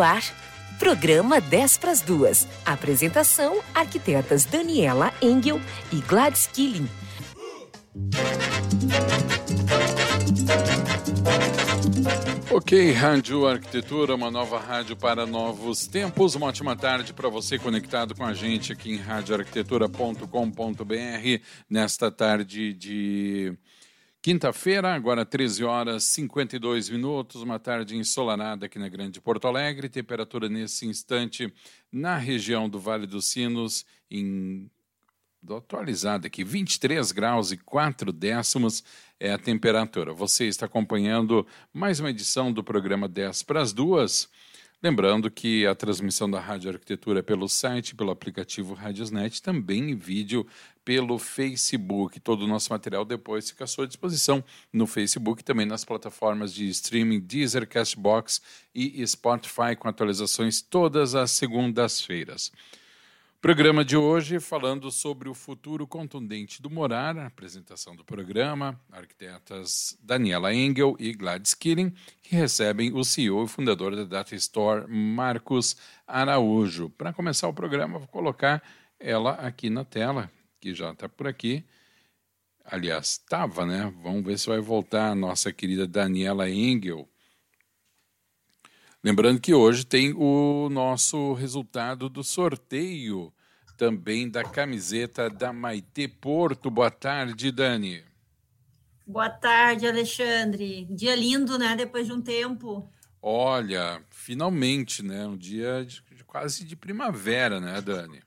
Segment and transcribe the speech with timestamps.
[0.00, 0.22] Ar,
[0.78, 2.46] programa 10 para as duas.
[2.64, 5.60] Apresentação: arquitetas Daniela Engel
[5.92, 6.88] e Gladys Killing.
[12.50, 16.34] Ok, Rádio Arquitetura, uma nova rádio para novos tempos.
[16.34, 23.52] Uma ótima tarde para você conectado com a gente aqui em radioarquitetura.com.br nesta tarde de
[24.22, 29.88] Quinta-feira, agora 13 horas 52 minutos, uma tarde ensolarada aqui na Grande Porto Alegre.
[29.88, 31.52] Temperatura nesse instante
[31.92, 34.68] na região do Vale dos Sinos, em
[35.54, 38.82] atualizada aqui, 23 graus e 4 décimos
[39.20, 40.12] é a temperatura.
[40.12, 44.28] Você está acompanhando mais uma edição do programa 10 para as duas.
[44.86, 49.96] Lembrando que a transmissão da Rádio Arquitetura é pelo site, pelo aplicativo Radiosnet, também em
[49.96, 50.46] vídeo
[50.84, 52.20] pelo Facebook.
[52.20, 56.68] Todo o nosso material depois fica à sua disposição no Facebook, também nas plataformas de
[56.68, 58.40] streaming Deezer, Castbox
[58.72, 62.52] e Spotify, com atualizações todas as segundas-feiras.
[63.40, 70.52] Programa de hoje falando sobre o futuro contundente do morar, apresentação do programa, arquitetas Daniela
[70.54, 76.88] Engel e Gladys Killing, que recebem o CEO e fundador da Data Store, Marcos Araújo.
[76.90, 78.62] Para começar o programa, vou colocar
[78.98, 81.64] ela aqui na tela, que já está por aqui.
[82.64, 83.92] Aliás, estava, né?
[84.02, 87.08] Vamos ver se vai voltar a nossa querida Daniela Engel.
[89.06, 93.32] Lembrando que hoje tem o nosso resultado do sorteio
[93.76, 96.68] também da camiseta da Maite Porto.
[96.72, 98.02] Boa tarde, Dani.
[99.06, 100.88] Boa tarde, Alexandre.
[100.90, 101.76] Dia lindo, né?
[101.76, 102.90] Depois de um tempo.
[103.22, 105.24] Olha, finalmente, né?
[105.24, 108.20] Um dia de, quase de primavera, né, Dani?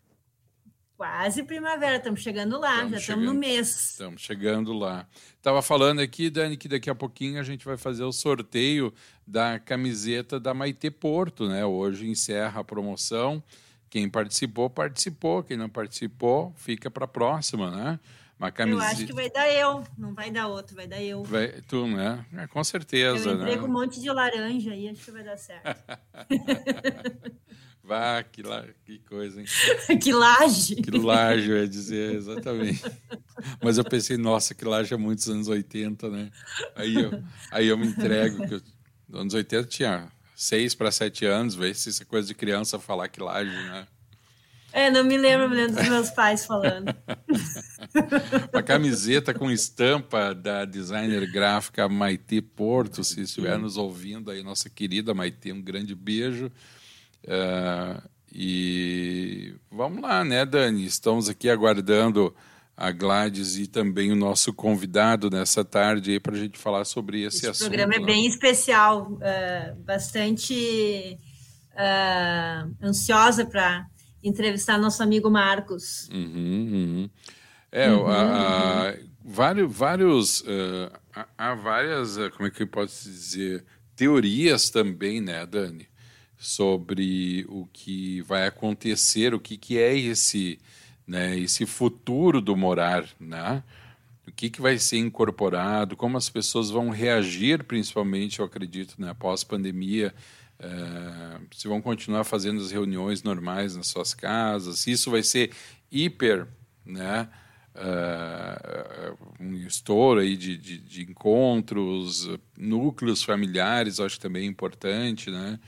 [0.99, 3.91] Quase primavera, estamos chegando lá, estamos já estamos no mês.
[3.91, 5.07] Estamos chegando lá.
[5.37, 8.93] Estava falando aqui, Dani, que daqui a pouquinho a gente vai fazer o sorteio
[9.25, 11.65] da camiseta da Maite Porto, né?
[11.65, 13.41] Hoje encerra a promoção.
[13.89, 15.41] Quem participou, participou.
[15.41, 17.97] Quem não participou, fica para a próxima, né?
[18.37, 18.83] Uma camiseta.
[18.83, 21.23] Eu acho que vai dar eu, não vai dar outro, vai dar eu.
[21.23, 22.25] Vai, tu, né?
[22.33, 23.29] É, com certeza.
[23.29, 23.55] Eu né?
[23.55, 25.63] com um monte de laranja aí, acho que vai dar certo.
[27.89, 28.65] Vá, que, la...
[28.85, 29.47] que coisa, hein?
[29.97, 30.75] que laje!
[30.75, 32.83] Que laje, eu ia dizer, exatamente.
[33.63, 36.29] Mas eu pensei, nossa, que laje é muitos anos 80, né?
[36.75, 38.61] Aí eu, aí eu me entrego, que eu,
[39.19, 43.07] anos 80 tinha seis para sete anos, ver se isso é coisa de criança falar
[43.07, 43.87] que laje, né?
[44.71, 46.93] É, não me lembro, me lembro dos meus pais falando.
[48.53, 54.69] Uma camiseta com estampa da designer gráfica Maite Porto, se estiver nos ouvindo aí, nossa
[54.69, 56.51] querida Maite, um grande beijo.
[57.23, 60.85] Uh, e vamos lá, né, Dani?
[60.85, 62.33] Estamos aqui aguardando
[62.77, 67.39] a Gladys e também o nosso convidado nessa tarde para a gente falar sobre esse,
[67.39, 67.67] esse assunto.
[67.67, 68.05] O programa é né?
[68.05, 71.19] bem especial, uh, bastante
[71.73, 73.85] uh, ansiosa para
[74.23, 76.07] entrevistar nosso amigo Marcos.
[76.09, 77.09] Uhum, uhum.
[77.71, 78.93] É, uhum, a, a,
[79.23, 80.91] vários, vários uh,
[81.37, 83.65] há várias, como é que eu posso dizer,
[83.95, 85.87] teorias também, né, Dani,
[86.39, 90.57] sobre o que vai acontecer, o que, que é esse
[91.09, 93.63] né, esse futuro do morar, né?
[94.27, 99.09] O que, que vai ser incorporado, como as pessoas vão reagir, principalmente, eu acredito, né,
[99.09, 100.13] após pandemia,
[100.59, 105.51] uh, se vão continuar fazendo as reuniões normais nas suas casas, se isso vai ser
[105.91, 106.47] hiper,
[106.85, 107.27] né,
[107.75, 115.59] uh, um estouro aí de, de, de, encontros, núcleos familiares, acho também importante, né,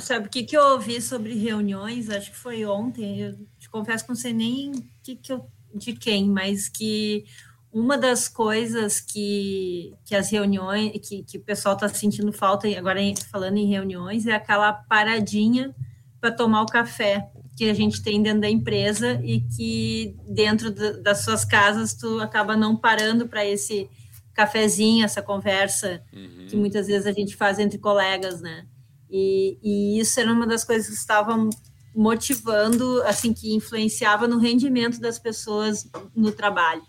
[0.00, 2.10] Sabe o que, que eu ouvi sobre reuniões?
[2.10, 3.20] Acho que foi ontem.
[3.20, 7.24] Eu te confesso que não sei nem que que eu, de quem, mas que
[7.72, 13.00] uma das coisas que, que as reuniões, que, que o pessoal está sentindo falta, agora
[13.30, 15.74] falando em reuniões, é aquela paradinha
[16.20, 20.70] para tomar o café que a gente tem dentro da empresa e que dentro
[21.02, 23.88] das suas casas tu acaba não parando para esse
[24.34, 26.46] cafezinho, essa conversa uhum.
[26.48, 28.66] que muitas vezes a gente faz entre colegas, né?
[29.16, 31.48] E, e isso era uma das coisas que estavam
[31.94, 36.82] motivando, assim, que influenciava no rendimento das pessoas no trabalho.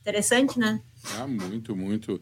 [0.00, 0.80] Interessante, né?
[1.18, 2.14] Ah, muito, muito.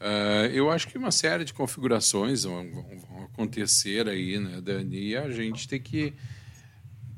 [0.00, 5.08] Uh, eu acho que uma série de configurações vão, vão, acontecer aí, né, Dani?
[5.08, 6.14] E a gente tem que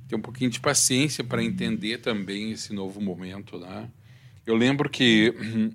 [0.09, 3.89] ter um pouquinho de paciência para entender também esse novo momento, né?
[4.45, 5.33] Eu lembro que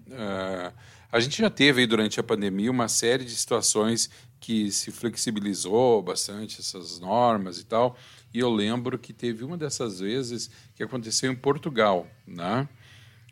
[0.10, 0.74] uh,
[1.10, 4.10] a gente já teve aí durante a pandemia uma série de situações
[4.42, 7.96] que se flexibilizou bastante essas normas e tal.
[8.34, 12.68] E eu lembro que teve uma dessas vezes que aconteceu em Portugal, né?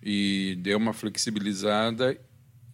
[0.02, 2.18] E deu uma flexibilizada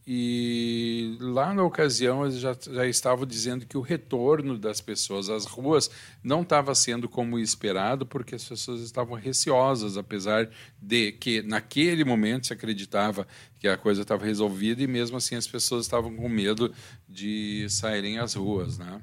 [0.07, 5.45] e lá na ocasião eles já, já estavam dizendo que o retorno das pessoas às
[5.45, 5.89] ruas
[6.23, 10.49] não estava sendo como esperado, porque as pessoas estavam receosas, apesar
[10.79, 13.25] de que naquele momento se acreditava
[13.59, 16.71] que a coisa estava resolvida e mesmo assim as pessoas estavam com medo
[17.09, 19.01] de saírem às ruas, né?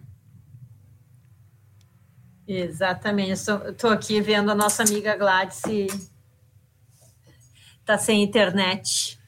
[2.46, 3.32] Exatamente.
[3.32, 6.12] Estou aqui vendo a nossa amiga Gladys
[7.80, 9.18] está sem internet.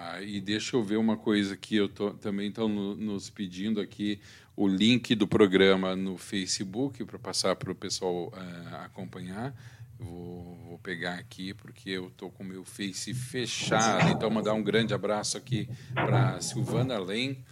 [0.00, 3.80] Ah, e deixa eu ver uma coisa que eu tô, também estão no, nos pedindo
[3.80, 4.20] aqui
[4.54, 9.52] o link do programa no Facebook para passar para o pessoal uh, acompanhar.
[9.98, 14.10] Vou, vou, pegar aqui porque eu estou com o meu Face fechado.
[14.10, 17.44] Então, mandar um grande abraço aqui para Silvana Len,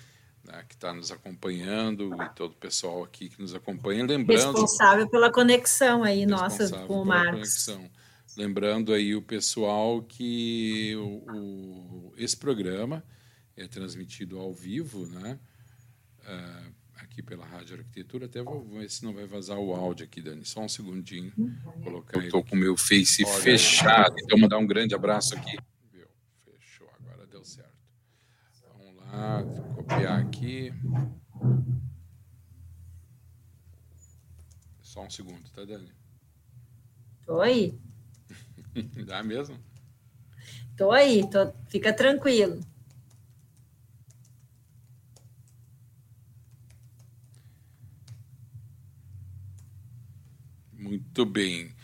[0.44, 4.04] né, que está nos acompanhando, e todo o pessoal aqui que nos acompanha.
[4.04, 4.52] Lembrando.
[4.52, 7.66] Responsável pela conexão aí, nossa, com o Marcos.
[7.66, 7.90] Conexão.
[8.36, 13.02] Lembrando aí o pessoal que o, o, esse programa
[13.56, 15.40] é transmitido ao vivo, né?
[16.20, 18.26] Uh, aqui pela Rádio Arquitetura.
[18.26, 20.44] Até vou ver se não vai vazar o áudio aqui, Dani.
[20.44, 21.32] Só um segundinho.
[21.64, 24.14] Vou colocar Estou com o meu Face Olha, fechado.
[24.22, 25.56] Então, mandar um grande abraço aqui.
[25.90, 26.06] Viu?
[26.44, 27.72] Fechou, agora deu certo.
[28.76, 29.42] Vamos lá,
[29.74, 30.72] copiar aqui.
[34.82, 35.90] Só um segundo, tá, Dani?
[37.28, 37.85] Oi.
[39.06, 39.58] Dá mesmo?
[40.76, 42.60] Tô aí, tô, fica tranquilo.
[50.72, 51.74] Muito bem.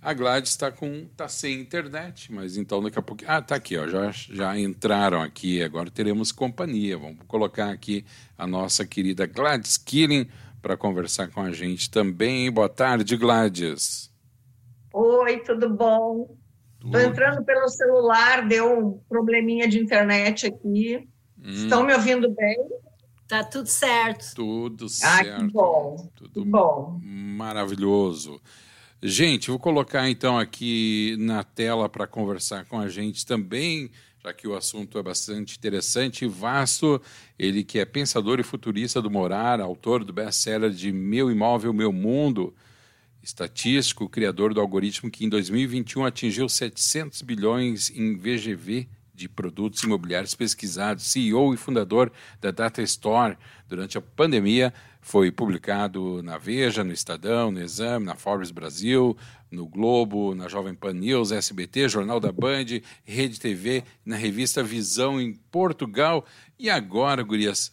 [0.00, 3.24] A Gladys está com tá sem internet, mas então daqui a pouco.
[3.26, 3.88] Ah, tá aqui, ó.
[3.88, 5.62] Já, já entraram aqui.
[5.62, 6.98] Agora teremos companhia.
[6.98, 8.04] Vamos colocar aqui
[8.36, 10.28] a nossa querida Gladys Killing
[10.60, 12.50] para conversar com a gente também.
[12.50, 14.13] Boa tarde, Gladys.
[14.96, 16.36] Oi, tudo bom?
[16.84, 21.08] Estou entrando pelo celular, deu um probleminha de internet aqui.
[21.36, 21.50] Hum.
[21.50, 22.56] Estão me ouvindo bem?
[23.26, 24.24] Tá tudo certo.
[24.36, 25.30] Tudo certo.
[25.32, 26.10] Ah, que bom.
[26.14, 27.00] Tudo que bom.
[27.02, 28.40] Maravilhoso.
[29.02, 33.90] Gente, vou colocar então aqui na tela para conversar com a gente também,
[34.22, 37.02] já que o assunto é bastante interessante e vasto.
[37.36, 41.90] Ele que é pensador e futurista do morar, autor do best-seller de Meu Imóvel, Meu
[41.90, 42.54] Mundo
[43.24, 50.34] estatístico, criador do algoritmo que em 2021 atingiu 700 bilhões em VGV de produtos imobiliários
[50.34, 53.38] pesquisados, CEO e fundador da Data Store.
[53.68, 59.16] Durante a pandemia, foi publicado na Veja, no Estadão, no Exame, na Forbes Brasil,
[59.50, 65.20] no Globo, na Jovem Pan News, SBT, Jornal da Band, Rede TV, na revista Visão
[65.20, 66.26] em Portugal.
[66.58, 67.72] E agora, Gurias,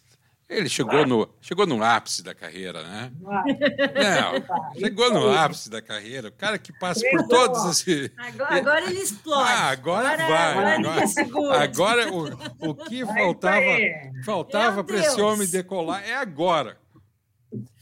[0.51, 3.11] ele chegou no, chegou no ápice da carreira, né?
[3.21, 6.27] Não, chegou no ápice da carreira.
[6.27, 8.11] O cara que passa por todos esses.
[8.17, 9.49] Agora, agora ele explode.
[9.49, 11.23] Ah, agora, agora vai.
[11.23, 13.77] Agora, agora o, o que faltava,
[14.25, 16.77] faltava para esse homem decolar é agora.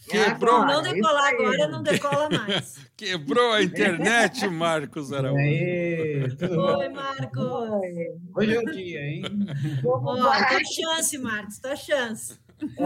[0.07, 0.65] Quebrou.
[0.65, 2.79] Não decolar agora, não decola mais.
[2.97, 5.39] Quebrou a internet, Marcos Araújo.
[5.39, 7.69] Oi, Marcos.
[8.35, 9.21] Hoje é o dia, hein?
[9.85, 12.39] Ó, tua chance, Marcos, tua chance.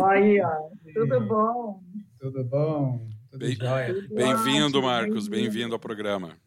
[0.06, 0.70] Aí, ó.
[0.94, 1.84] Tudo bom?
[2.20, 3.08] Tudo bom?
[3.32, 3.46] Tudo
[4.14, 5.28] Bem-vindo, Marcos.
[5.28, 6.38] Bem-vindo ao programa.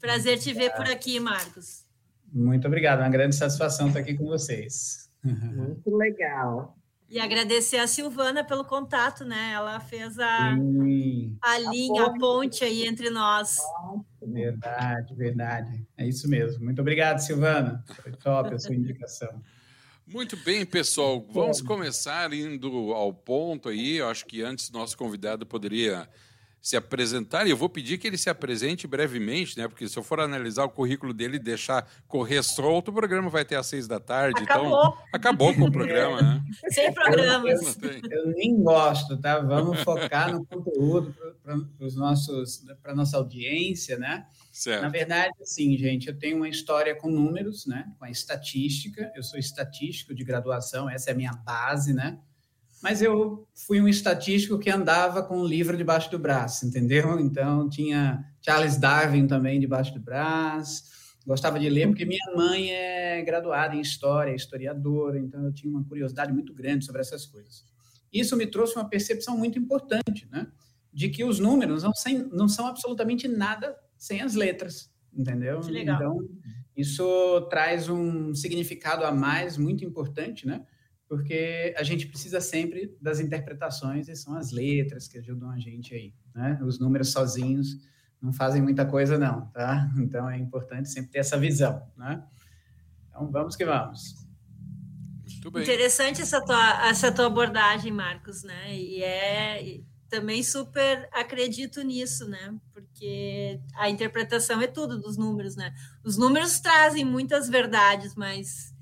[0.00, 1.84] Prazer te ver por aqui, Marcos.
[2.32, 3.00] Muito obrigado.
[3.00, 5.10] Uma grande satisfação estar aqui com vocês.
[5.24, 6.76] Muito legal.
[7.08, 9.52] E agradecer a Silvana pelo contato, né?
[9.52, 10.54] Ela fez a,
[11.42, 13.56] a linha, a ponte aí entre nós.
[14.22, 15.86] Verdade, verdade.
[15.96, 16.64] É isso mesmo.
[16.64, 17.84] Muito obrigado, Silvana.
[18.02, 19.42] Foi top a sua indicação.
[20.12, 21.26] Muito bem, pessoal.
[21.30, 23.96] Vamos começar indo ao ponto aí.
[23.96, 26.08] Eu acho que antes nosso convidado poderia
[26.60, 29.66] se apresentar, e eu vou pedir que ele se apresente brevemente, né?
[29.66, 33.44] Porque se eu for analisar o currículo dele e deixar correr solto, o programa vai
[33.44, 34.40] ter às seis da tarde.
[34.42, 34.78] Então acabou.
[34.78, 36.44] Então, acabou com o programa, né?
[36.70, 37.76] Sem programas.
[37.82, 39.40] Eu, eu, nem gosto, tá?
[39.40, 44.26] Vamos focar no conteúdo para a nossa audiência, né?
[44.52, 44.82] Certo.
[44.82, 47.90] Na verdade, sim, gente, eu tenho uma história com números, né?
[47.98, 49.10] Com a estatística.
[49.16, 52.18] Eu sou estatístico de graduação, essa é a minha base, né?
[52.82, 57.18] Mas eu fui um estatístico que andava com um livro debaixo do braço, entendeu?
[57.18, 60.82] Então tinha Charles Darwin também debaixo do braço.
[61.24, 65.84] Gostava de ler porque minha mãe é graduada em história, historiadora, então eu tinha uma
[65.84, 67.64] curiosidade muito grande sobre essas coisas.
[68.12, 70.48] Isso me trouxe uma percepção muito importante, né?
[70.92, 75.60] De que os números não, sem, não são absolutamente nada sem as letras, entendeu?
[75.60, 75.94] Que legal.
[75.94, 76.28] Então,
[76.76, 80.66] isso traz um significado a mais muito importante, né?
[81.08, 85.94] Porque a gente precisa sempre das interpretações e são as letras que ajudam a gente
[85.94, 86.58] aí, né?
[86.64, 87.76] Os números sozinhos
[88.20, 89.88] não fazem muita coisa não, tá?
[89.96, 92.24] Então é importante sempre ter essa visão, né?
[93.08, 94.26] Então vamos que vamos.
[95.32, 95.62] Muito bem.
[95.62, 98.76] Interessante essa tua, essa tua abordagem, Marcos, né?
[98.76, 102.52] E é também super acredito nisso, né?
[102.92, 105.74] Porque a interpretação é tudo dos números, né?
[106.04, 108.72] Os números trazem muitas verdades, mas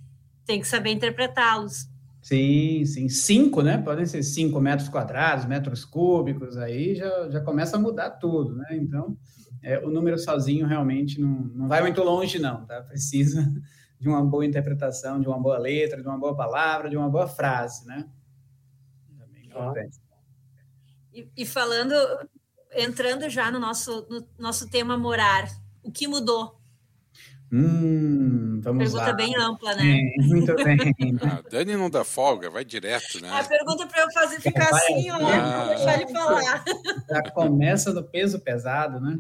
[0.45, 1.89] tem que saber interpretá-los.
[2.21, 3.09] Sim, sim.
[3.09, 3.79] Cinco, né?
[3.79, 8.67] Podem ser cinco metros quadrados, metros cúbicos, aí já, já começa a mudar tudo, né?
[8.73, 9.17] Então,
[9.63, 12.83] é, o número sozinho realmente não, não vai muito longe, não, tá?
[12.83, 13.49] Precisa
[13.99, 17.29] de uma boa interpretação, de uma boa letra, de uma boa palavra, de uma boa
[17.29, 18.07] frase, né?
[21.13, 21.95] E, e falando,
[22.75, 25.49] entrando já no nosso, no nosso tema morar,
[25.83, 26.61] o que mudou?
[27.53, 29.13] Hum, vamos pergunta lá.
[29.13, 29.83] bem ampla, né?
[29.83, 30.79] É, muito bem.
[31.21, 33.29] Ah, Dani não dá folga, vai direto, né?
[33.29, 35.59] A pergunta para eu fazer ficar Vai, assim, ó, ah.
[35.59, 36.65] não deixar ele falar.
[37.09, 39.19] Já começa no peso pesado, né?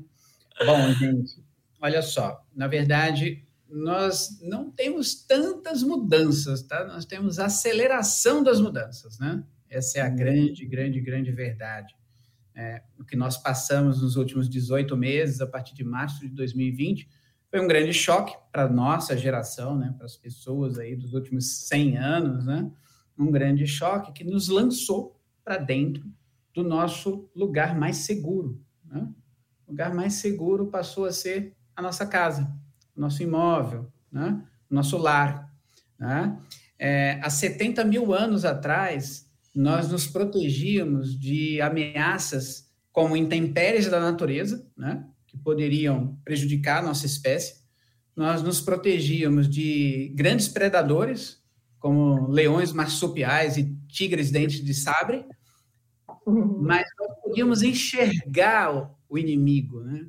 [0.64, 1.42] Bom, gente,
[1.80, 2.44] olha só.
[2.54, 6.84] Na verdade, nós não temos tantas mudanças, tá?
[6.84, 9.42] Nós temos aceleração das mudanças, né?
[9.68, 11.94] Essa é a grande, grande, grande verdade.
[12.54, 17.08] É, o que nós passamos nos últimos 18 meses, a partir de março de 2020,
[17.50, 19.94] foi um grande choque para a nossa geração, né?
[19.96, 22.70] Para as pessoas aí dos últimos 100 anos, né?
[23.18, 26.04] Um grande choque que nos lançou para dentro
[26.54, 29.08] do nosso lugar mais seguro, né?
[29.66, 32.52] O lugar mais seguro passou a ser a nossa casa,
[32.96, 34.42] o nosso imóvel, né?
[34.70, 35.48] o nosso lar.
[35.98, 36.36] Né?
[36.78, 44.66] É, há 70 mil anos atrás, nós nos protegíamos de ameaças como intempéries da natureza,
[44.76, 45.06] né?
[45.26, 47.60] que poderiam prejudicar a nossa espécie.
[48.16, 51.40] Nós nos protegíamos de grandes predadores,
[51.78, 55.24] como leões marsupiais e tigres dentes de sabre,
[56.26, 60.06] mas nós podíamos enxergar o, o inimigo, né?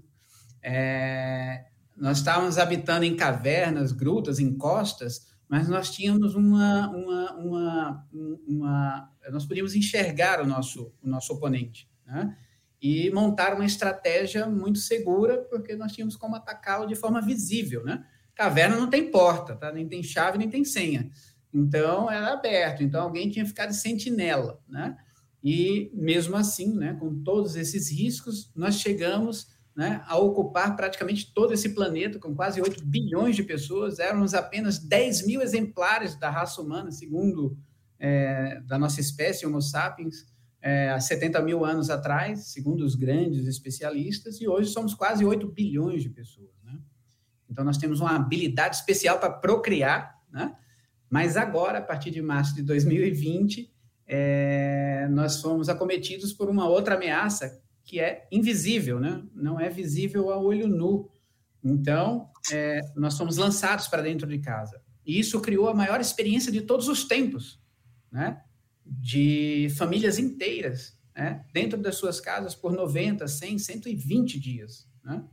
[0.63, 8.07] É, nós estávamos habitando em cavernas, grutas, encostas, mas nós tínhamos uma, uma, uma,
[8.47, 12.35] uma nós podíamos enxergar o nosso, o nosso oponente, né?
[12.81, 18.03] E montar uma estratégia muito segura, porque nós tínhamos como atacá-lo de forma visível, né?
[18.33, 19.71] Caverna não tem porta, tá?
[19.71, 21.11] Nem tem chave, nem tem senha.
[21.53, 22.81] Então, era aberto.
[22.81, 24.97] Então, alguém tinha ficado de sentinela, né?
[25.43, 31.53] E, mesmo assim, né, com todos esses riscos, nós chegamos né, a ocupar praticamente todo
[31.53, 33.99] esse planeta, com quase 8 bilhões de pessoas.
[33.99, 37.57] Éramos apenas 10 mil exemplares da raça humana, segundo
[38.03, 40.25] é, da nossa espécie, Homo sapiens,
[40.59, 45.47] é, há 70 mil anos atrás, segundo os grandes especialistas, e hoje somos quase 8
[45.47, 46.49] bilhões de pessoas.
[46.63, 46.79] Né?
[47.47, 50.55] Então, nós temos uma habilidade especial para procriar, né?
[51.09, 53.71] mas agora, a partir de março de 2020,
[54.07, 59.23] é, nós fomos acometidos por uma outra ameaça que é invisível, né?
[59.33, 61.07] não é visível a olho nu.
[61.63, 64.81] Então, é, nós fomos lançados para dentro de casa.
[65.05, 67.60] E isso criou a maior experiência de todos os tempos,
[68.11, 68.41] né?
[68.85, 71.45] de famílias inteiras, né?
[71.53, 74.87] dentro das suas casas por 90, 100, 120 dias.
[75.03, 75.23] Né?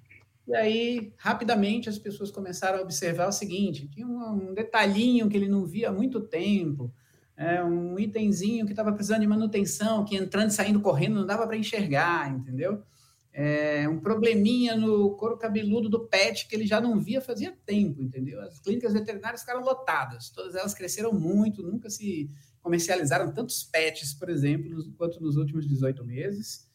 [0.48, 5.48] E aí, rapidamente, as pessoas começaram a observar o seguinte: tinha um, detalhinho que ele
[5.48, 6.90] não via há muito tempo,
[7.36, 11.46] é, um itemzinho que estava precisando de manutenção, que entrando e saindo correndo não dava
[11.46, 12.82] para enxergar, entendeu?
[13.30, 18.02] É, um probleminha no couro cabeludo do pet que ele já não via fazia tempo,
[18.02, 18.40] entendeu?
[18.40, 22.30] As clínicas veterinárias ficaram lotadas, todas elas cresceram muito, nunca se
[22.62, 26.68] comercializaram tantos pets, por exemplo, quanto nos últimos 18 meses.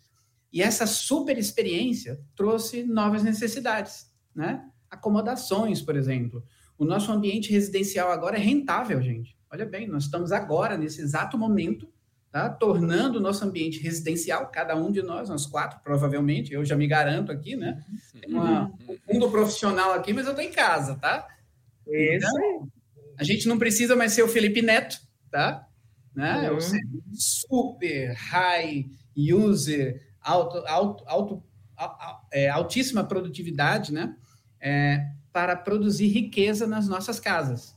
[0.52, 4.64] E essa super experiência trouxe novas necessidades, né?
[4.90, 6.44] Acomodações, por exemplo.
[6.78, 9.36] O nosso ambiente residencial agora é rentável, gente.
[9.50, 11.88] Olha bem, nós estamos agora, nesse exato momento,
[12.32, 12.50] tá?
[12.50, 16.88] tornando o nosso ambiente residencial, cada um de nós, nós quatro, provavelmente, eu já me
[16.88, 17.84] garanto aqui, né?
[18.20, 21.28] Tem uma, um mundo profissional aqui, mas eu estou em casa, tá?
[21.88, 22.68] Então,
[23.18, 25.00] a gente não precisa mais ser o Felipe Neto,
[25.30, 25.68] tá?
[26.16, 26.48] Né?
[26.48, 26.82] Eu ser
[27.14, 31.44] super high user, alto, alto, alto,
[32.32, 34.16] é, altíssima produtividade, né?
[34.60, 37.76] É, para produzir riqueza nas nossas casas.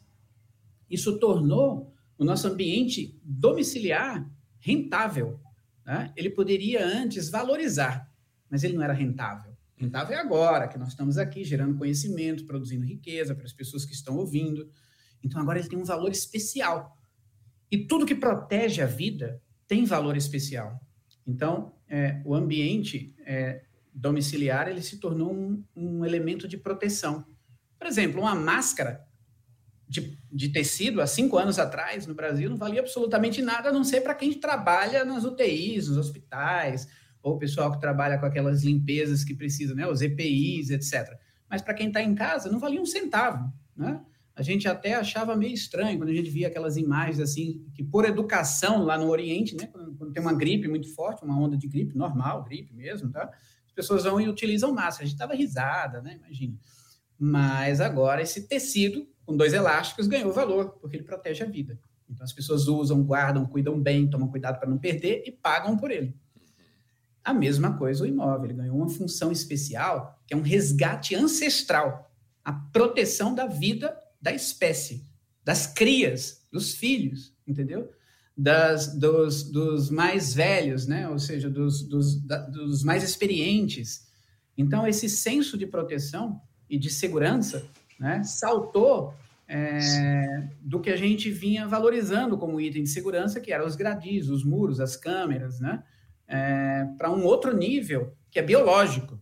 [0.90, 4.28] Isso tornou o nosso ambiente domiciliar
[4.58, 5.40] rentável.
[5.84, 6.12] Né?
[6.16, 8.10] Ele poderia antes valorizar,
[8.50, 9.56] mas ele não era rentável.
[9.78, 13.92] Estava é agora, que nós estamos aqui gerando conhecimento, produzindo riqueza para as pessoas que
[13.92, 14.70] estão ouvindo.
[15.22, 16.96] Então agora ele tem um valor especial.
[17.70, 20.80] E tudo que protege a vida tem valor especial.
[21.26, 27.26] Então, é, o ambiente é, domiciliar ele se tornou um, um, elemento de proteção.
[27.78, 29.04] Por exemplo, uma máscara
[29.88, 33.84] de, de, tecido há cinco anos atrás no Brasil não valia absolutamente nada, a não
[33.84, 36.88] ser para quem trabalha nas UTIs, nos hospitais,
[37.22, 41.18] ou o pessoal que trabalha com aquelas limpezas que precisa, né, os EPIs, etc.
[41.48, 44.00] Mas para quem está em casa, não valia um centavo, né?
[44.36, 48.04] A gente até achava meio estranho quando a gente via aquelas imagens assim, que por
[48.04, 51.66] educação lá no Oriente, né, quando, quando tem uma gripe muito forte, uma onda de
[51.66, 53.30] gripe, normal, gripe mesmo, tá?
[53.66, 55.04] As pessoas vão e utilizam máscara.
[55.04, 56.16] A gente dava risada, né?
[56.16, 56.54] Imagina.
[57.18, 61.80] Mas agora esse tecido com dois elásticos ganhou valor, porque ele protege a vida.
[62.08, 65.90] Então as pessoas usam, guardam, cuidam bem, tomam cuidado para não perder e pagam por
[65.90, 66.14] ele.
[67.24, 72.12] A mesma coisa o imóvel, ele ganhou uma função especial, que é um resgate ancestral,
[72.44, 75.06] a proteção da vida da espécie,
[75.44, 77.90] das crias, dos filhos, entendeu?
[78.36, 81.08] Das, dos, dos mais velhos, né?
[81.08, 84.06] Ou seja, dos, dos, da, dos mais experientes.
[84.58, 87.66] Então, esse senso de proteção e de segurança
[87.98, 89.14] né, saltou
[89.48, 94.28] é, do que a gente vinha valorizando como item de segurança, que eram os gradis,
[94.28, 95.82] os muros, as câmeras, né,
[96.26, 99.20] é, para um outro nível, que é biológico.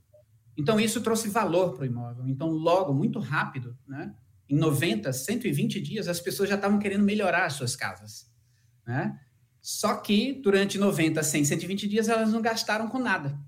[0.56, 2.26] Então, isso trouxe valor para o imóvel.
[2.28, 4.14] Então, logo, muito rápido, né,
[4.48, 8.30] em 90, 120 dias, as pessoas já estavam querendo melhorar as suas casas.
[8.86, 9.18] Né?
[9.60, 13.38] Só que, durante 90, 100, 120 dias, elas não gastaram com nada.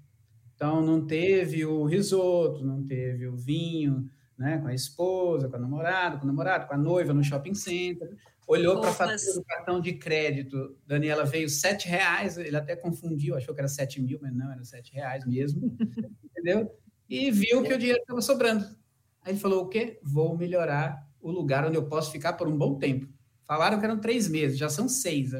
[0.54, 5.58] Então, não teve o risoto, não teve o vinho, né, com a esposa, com a
[5.58, 9.44] namorada, com o namorado, com a noiva no shopping center, olhou para a fatura do
[9.44, 14.18] cartão de crédito, Daniela veio sete reais, ele até confundiu, achou que era sete mil,
[14.20, 15.76] mas não, era sete reais mesmo,
[16.24, 16.70] entendeu?
[17.08, 18.66] E viu que o dinheiro estava sobrando.
[19.26, 19.98] Aí ele falou, o quê?
[20.04, 23.08] Vou melhorar o lugar onde eu posso ficar por um bom tempo.
[23.42, 25.32] Falaram que eram três meses, já são seis,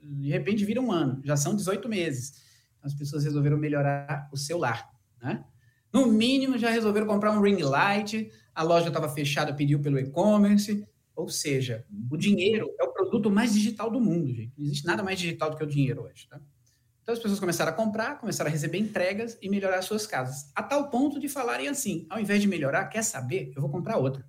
[0.00, 2.40] de repente vira um ano, já são 18 meses.
[2.80, 4.88] As pessoas resolveram melhorar o seu lar,
[5.20, 5.44] né?
[5.92, 10.86] No mínimo, já resolveram comprar um ring light, a loja estava fechada, pediu pelo e-commerce.
[11.16, 14.52] Ou seja, o dinheiro é o produto mais digital do mundo, gente.
[14.56, 16.40] Não existe nada mais digital do que o dinheiro hoje, tá?
[17.02, 20.50] Então as pessoas começaram a comprar, começaram a receber entregas e melhorar suas casas.
[20.54, 23.52] A tal ponto de falarem assim: ao invés de melhorar, quer saber?
[23.54, 24.24] Eu vou comprar outra.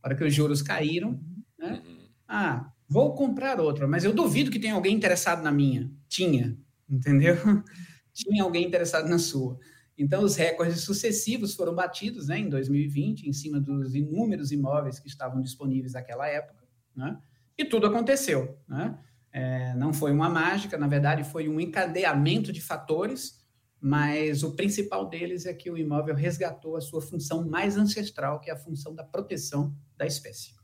[0.00, 1.20] Para que os juros caíram,
[1.58, 1.82] né?
[1.84, 1.98] Uhum.
[2.26, 5.90] Ah, vou comprar outra, mas eu duvido que tenha alguém interessado na minha.
[6.08, 6.56] Tinha,
[6.88, 7.34] entendeu?
[8.12, 9.58] Tinha alguém interessado na sua.
[9.96, 15.08] Então, os recordes sucessivos foram batidos né, em 2020, em cima dos inúmeros imóveis que
[15.08, 17.18] estavam disponíveis naquela época, né?
[17.58, 18.56] e tudo aconteceu.
[18.68, 18.96] Né?
[19.38, 23.38] É, não foi uma mágica, na verdade, foi um encadeamento de fatores,
[23.80, 28.50] mas o principal deles é que o imóvel resgatou a sua função mais ancestral, que
[28.50, 30.56] é a função da proteção da espécie.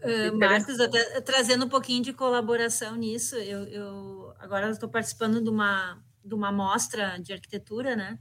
[0.00, 5.50] Uh, Marcos, até trazendo um pouquinho de colaboração nisso, eu, eu agora estou participando de
[5.50, 8.18] uma de uma mostra de arquitetura, né?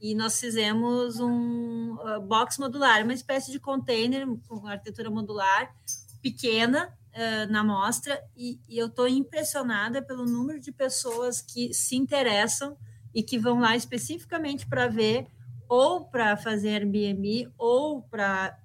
[0.00, 5.74] E nós fizemos um uh, box modular, uma espécie de container com arquitetura modular
[6.22, 11.96] pequena uh, na mostra, e, e eu estou impressionada pelo número de pessoas que se
[11.96, 12.76] interessam
[13.14, 15.26] e que vão lá especificamente para ver
[15.68, 18.58] ou para fazer Airbnb ou para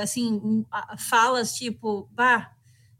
[0.00, 0.64] assim
[0.98, 2.52] falas tipo bah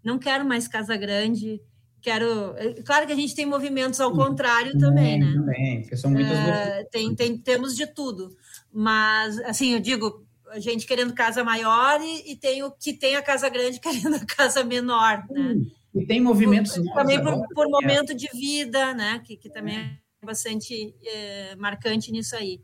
[0.03, 1.61] não quero mais casa grande
[2.05, 2.55] quero.
[2.59, 5.33] É, claro que a gente tem movimentos ao contrário também, né?
[5.33, 6.37] Também, porque são muitas.
[6.39, 8.37] Uh, tem, tem, temos de tudo.
[8.71, 10.24] Mas, assim, eu digo,
[10.61, 14.27] gente querendo casa maior e, e tem o que tem a casa grande querendo a
[14.27, 15.57] casa menor, né?
[15.95, 19.21] E tem movimentos por, Também por, por, momento de vida, né?
[19.25, 22.61] Que, que também é, é bastante é, marcante nisso aí.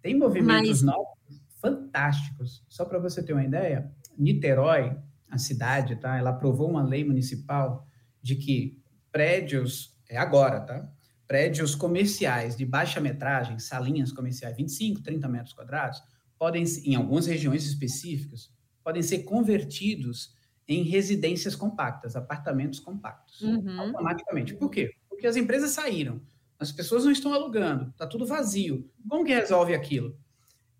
[0.00, 0.82] Tem movimentos Mas...
[0.82, 1.22] novos
[1.60, 2.64] fantásticos.
[2.68, 4.96] Só para você ter uma ideia, Niterói,
[5.30, 6.16] a cidade, tá?
[6.16, 7.86] Ela aprovou uma lei municipal
[8.22, 8.78] de que
[9.10, 10.90] prédios, é agora, tá?
[11.26, 16.02] Prédios comerciais de baixa metragem, salinhas comerciais, 25, 30 metros quadrados,
[16.42, 18.50] podem, em algumas regiões específicas,
[18.82, 20.34] podem ser convertidos
[20.66, 23.80] em residências compactas, apartamentos compactos, uhum.
[23.80, 24.52] automaticamente.
[24.52, 24.92] Por quê?
[25.08, 26.20] Porque as empresas saíram,
[26.58, 28.90] as pessoas não estão alugando, está tudo vazio.
[29.08, 30.18] Como que resolve aquilo?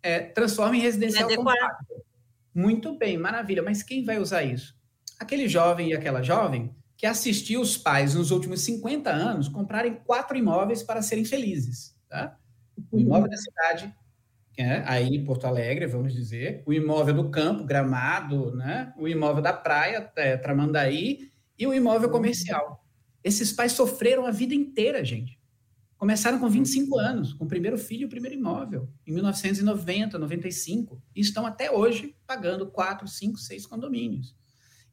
[0.02, 1.94] É, transforma em residencial é compacto.
[2.52, 3.62] Muito bem, maravilha.
[3.62, 4.76] Mas quem vai usar isso?
[5.16, 10.36] Aquele jovem e aquela jovem que assistiu os pais nos últimos 50 anos comprarem quatro
[10.36, 11.96] imóveis para serem felizes.
[12.08, 12.36] Tá?
[12.90, 13.94] O imóvel da cidade,
[14.56, 18.92] é, aí em Porto Alegre, vamos dizer, o imóvel do campo, Gramado, né?
[18.98, 22.84] o imóvel da praia, é, Tramandaí, e o imóvel comercial.
[23.24, 25.40] Esses pais sofreram a vida inteira, gente.
[25.96, 31.00] começaram com 25 anos, com o primeiro filho e o primeiro imóvel, em 1990, 95,
[31.14, 34.36] e estão até hoje pagando 4, 5, 6 condomínios.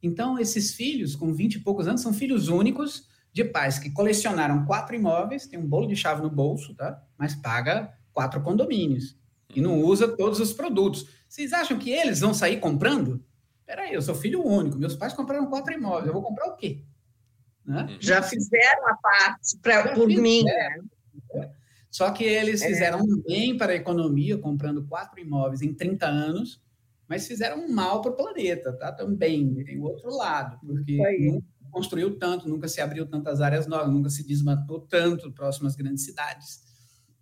[0.00, 4.64] Então, esses filhos, com 20 e poucos anos, são filhos únicos de pais que colecionaram
[4.64, 7.02] quatro imóveis, tem um bolo de chave no bolso, tá?
[7.18, 9.19] Mas paga quatro condomínios
[9.54, 11.06] e não usa todos os produtos.
[11.28, 13.24] Vocês acham que eles vão sair comprando?
[13.66, 16.82] Peraí, eu sou filho único, meus pais compraram quatro imóveis, eu vou comprar o quê?
[17.64, 17.96] Né?
[18.00, 20.22] Já fizeram a parte pra, por fizeram.
[20.22, 20.44] mim.
[20.44, 21.50] Né?
[21.90, 22.66] Só que eles é.
[22.66, 23.28] fizeram é.
[23.28, 26.60] bem para a economia, comprando quatro imóveis em 30 anos,
[27.08, 28.92] mas fizeram mal para o planeta, tá?
[28.92, 33.92] Também tem o outro lado, porque nunca construiu tanto, nunca se abriu tantas áreas novas,
[33.92, 36.69] nunca se desmatou tanto próximo às grandes cidades.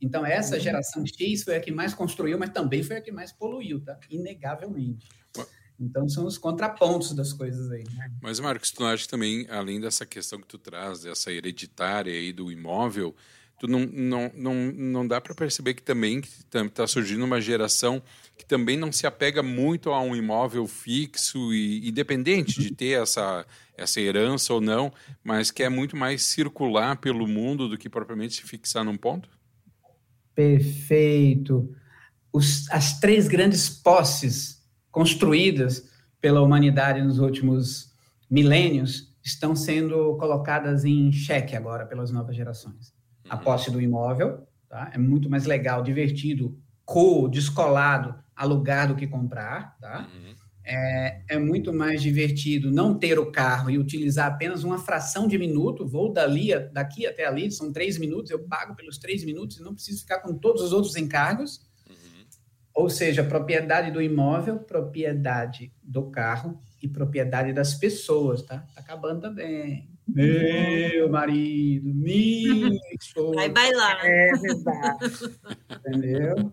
[0.01, 0.61] Então, essa uhum.
[0.61, 3.99] geração X foi a que mais construiu, mas também foi a que mais poluiu, tá?
[4.11, 5.07] Inegavelmente.
[5.81, 7.85] Então, são os contrapontos das coisas aí.
[7.95, 8.11] Né?
[8.21, 12.33] Mas, Marcos, tu acha que também, além dessa questão que tu traz, dessa hereditária aí
[12.33, 13.15] do imóvel,
[13.61, 18.03] tu não, não, não, não dá para perceber que também está surgindo uma geração
[18.37, 23.45] que também não se apega muito a um imóvel fixo e independente de ter essa,
[23.77, 24.93] essa herança ou não,
[25.25, 29.29] mas que é muito mais circular pelo mundo do que propriamente se fixar num ponto?
[30.39, 31.69] Perfeito.
[32.33, 37.93] Os, as três grandes posses construídas pela humanidade nos últimos
[38.31, 42.95] milênios estão sendo colocadas em xeque agora pelas novas gerações.
[43.29, 43.43] A uhum.
[43.43, 44.93] posse do imóvel, tá?
[44.95, 50.09] é muito mais legal, divertido, co, descolado, alugar do que comprar, tá?
[50.15, 50.35] Uhum.
[50.71, 55.39] É, é, muito mais divertido não ter o carro e utilizar apenas uma fração de
[55.39, 59.63] minuto, vou dali, daqui até ali, são três minutos, eu pago pelos três minutos e
[59.63, 61.67] não preciso ficar com todos os outros encargos.
[61.89, 62.27] Uhum.
[62.75, 68.59] Ou seja, propriedade do imóvel, propriedade do carro e propriedade das pessoas, tá?
[68.75, 69.89] Tá acabando também.
[70.07, 73.37] Meu marido, minha esposa.
[73.37, 74.01] Vai bailar.
[74.05, 74.99] É verdade.
[75.71, 76.53] Entendeu?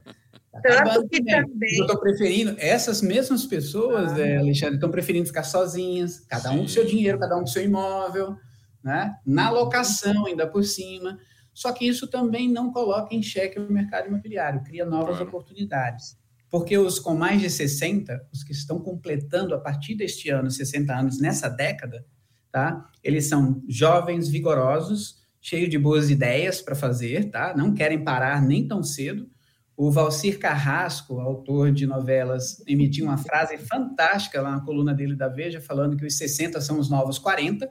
[0.62, 1.78] Tanto que também.
[1.78, 4.20] Eu estou preferindo, essas mesmas pessoas, ah.
[4.20, 7.63] é, Alexandre, estão preferindo ficar sozinhas, cada um com seu dinheiro, cada um com seu
[7.63, 8.36] imóvel,
[8.84, 9.15] né?
[9.26, 11.18] na locação ainda por cima.
[11.54, 15.28] Só que isso também não coloca em xeque o mercado imobiliário, cria novas claro.
[15.28, 16.18] oportunidades.
[16.50, 20.94] Porque os com mais de 60, os que estão completando a partir deste ano 60
[20.94, 22.06] anos nessa década,
[22.52, 22.89] tá?
[23.04, 27.54] Eles são jovens, vigorosos, cheios de boas ideias para fazer, tá?
[27.56, 29.30] Não querem parar nem tão cedo
[29.78, 35.28] o Valcir Carrasco, autor de novelas, emitiu uma frase fantástica lá na coluna dele da
[35.28, 37.70] Veja, falando que os 60 são os novos 40.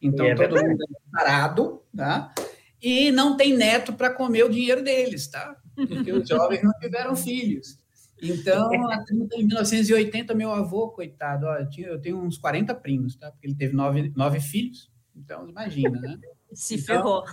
[0.00, 2.32] Então, é todo mundo é parado, tá?
[2.80, 5.56] E não tem neto para comer o dinheiro deles, tá?
[5.74, 7.78] Porque os jovens não tiveram filhos.
[8.22, 8.70] Então,
[9.34, 13.30] em 1980, meu avô, coitado, ó, eu tenho uns 40 primos, tá?
[13.32, 14.92] Porque ele teve nove, nove filhos.
[15.14, 16.18] Então, imagina, né?
[16.54, 17.24] Se então, ferrou.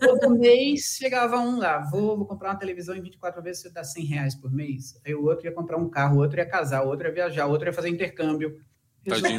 [0.00, 3.82] Todo mês chegava um lá, vou, vou, comprar uma televisão em 24 vezes, você dá
[3.82, 5.00] 100 reais por mês.
[5.04, 7.46] Aí o outro ia comprar um carro, o outro ia casar, o outro ia viajar,
[7.46, 8.60] o outro ia fazer intercâmbio.
[9.04, 9.38] Tadinho,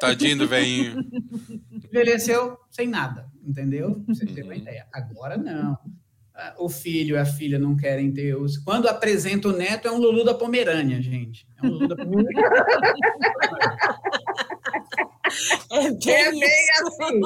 [0.00, 1.04] Tadinho do velhinho.
[1.70, 4.02] Envelheceu sem nada, entendeu?
[4.08, 4.86] Você tem uma ideia.
[4.92, 5.78] Agora não.
[6.34, 8.58] Ah, o filho e a filha não querem ter os.
[8.58, 11.48] Quando apresenta o neto, é um Lulu da Pomerânia, gente.
[11.56, 12.26] É um Lulu da Pomerânia.
[15.70, 17.20] É bem, é bem assim.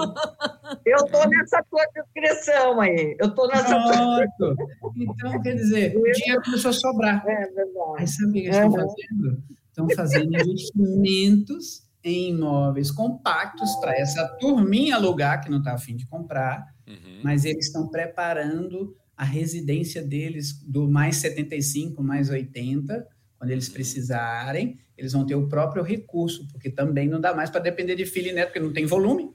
[0.86, 3.16] Eu estou nessa tua descrição aí.
[3.18, 4.56] Eu estou nessa Pronto.
[4.96, 7.24] Então, quer dizer, o dinheiro começou a sobrar.
[7.26, 7.94] É verdade.
[7.98, 9.42] Aí sabe o que eles estão fazendo?
[9.68, 16.06] Estão fazendo investimentos em imóveis compactos para essa turminha alugar que não está afim de
[16.06, 17.20] comprar, uhum.
[17.22, 23.06] mas eles estão preparando a residência deles do mais 75, mais 80,
[23.38, 23.74] quando eles uhum.
[23.74, 28.04] precisarem, eles vão ter o próprio recurso, porque também não dá mais para depender de
[28.04, 29.34] filho e neto, porque não tem volume.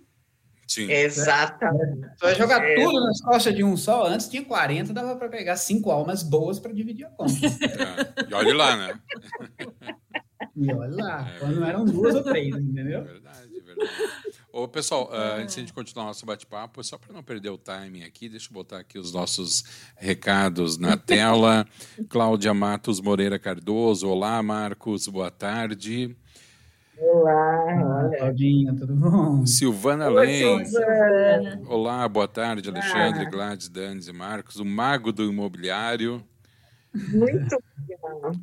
[0.68, 0.92] Sim.
[0.92, 2.08] Exatamente.
[2.18, 2.76] Você vai jogar é.
[2.76, 4.08] tudo nas costas de um só.
[4.08, 7.34] Antes tinha 40, dava para pegar cinco almas boas para dividir a conta.
[7.46, 8.30] É.
[8.30, 9.00] E olhe lá, né?
[10.56, 13.04] E olha lá, é quando eram duas ou três, entendeu?
[13.04, 13.90] Verdade, verdade.
[14.58, 17.58] Ô, pessoal, uh, antes de a gente continuar nosso bate-papo, só para não perder o
[17.58, 19.66] timing aqui, deixa eu botar aqui os nossos
[19.98, 21.68] recados na tela.
[22.08, 26.16] Cláudia Matos Moreira Cardoso, olá, Marcos, boa tarde.
[26.98, 28.18] Olá, olha.
[28.18, 29.46] Claudinha, tudo bom?
[29.46, 30.72] Silvana Lenz.
[31.68, 33.30] Olá, boa tarde, Alexandre, ah.
[33.30, 36.24] Gladys, Danes e Marcos, o mago do imobiliário.
[36.94, 37.62] Muito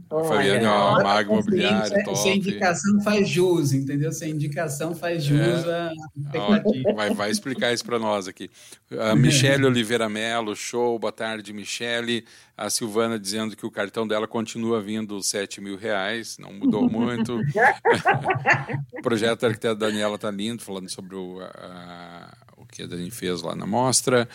[0.09, 2.19] Fabiane, ó, Mago Imobiliário, top.
[2.19, 4.13] Se a indicação faz jus, entendeu?
[4.13, 5.93] Se a indicação faz jus, é.
[6.39, 6.93] a...
[6.95, 8.51] vai, vai explicar isso para nós aqui.
[8.99, 12.25] A Michele Oliveira Melo, show, boa tarde, Michele.
[12.57, 17.39] A Silvana dizendo que o cartão dela continua vindo 7 mil reais, não mudou muito.
[18.93, 23.11] o projeto da arquiteta Daniela tá lindo, falando sobre o, a, o que a Dani
[23.11, 24.29] fez lá na mostra.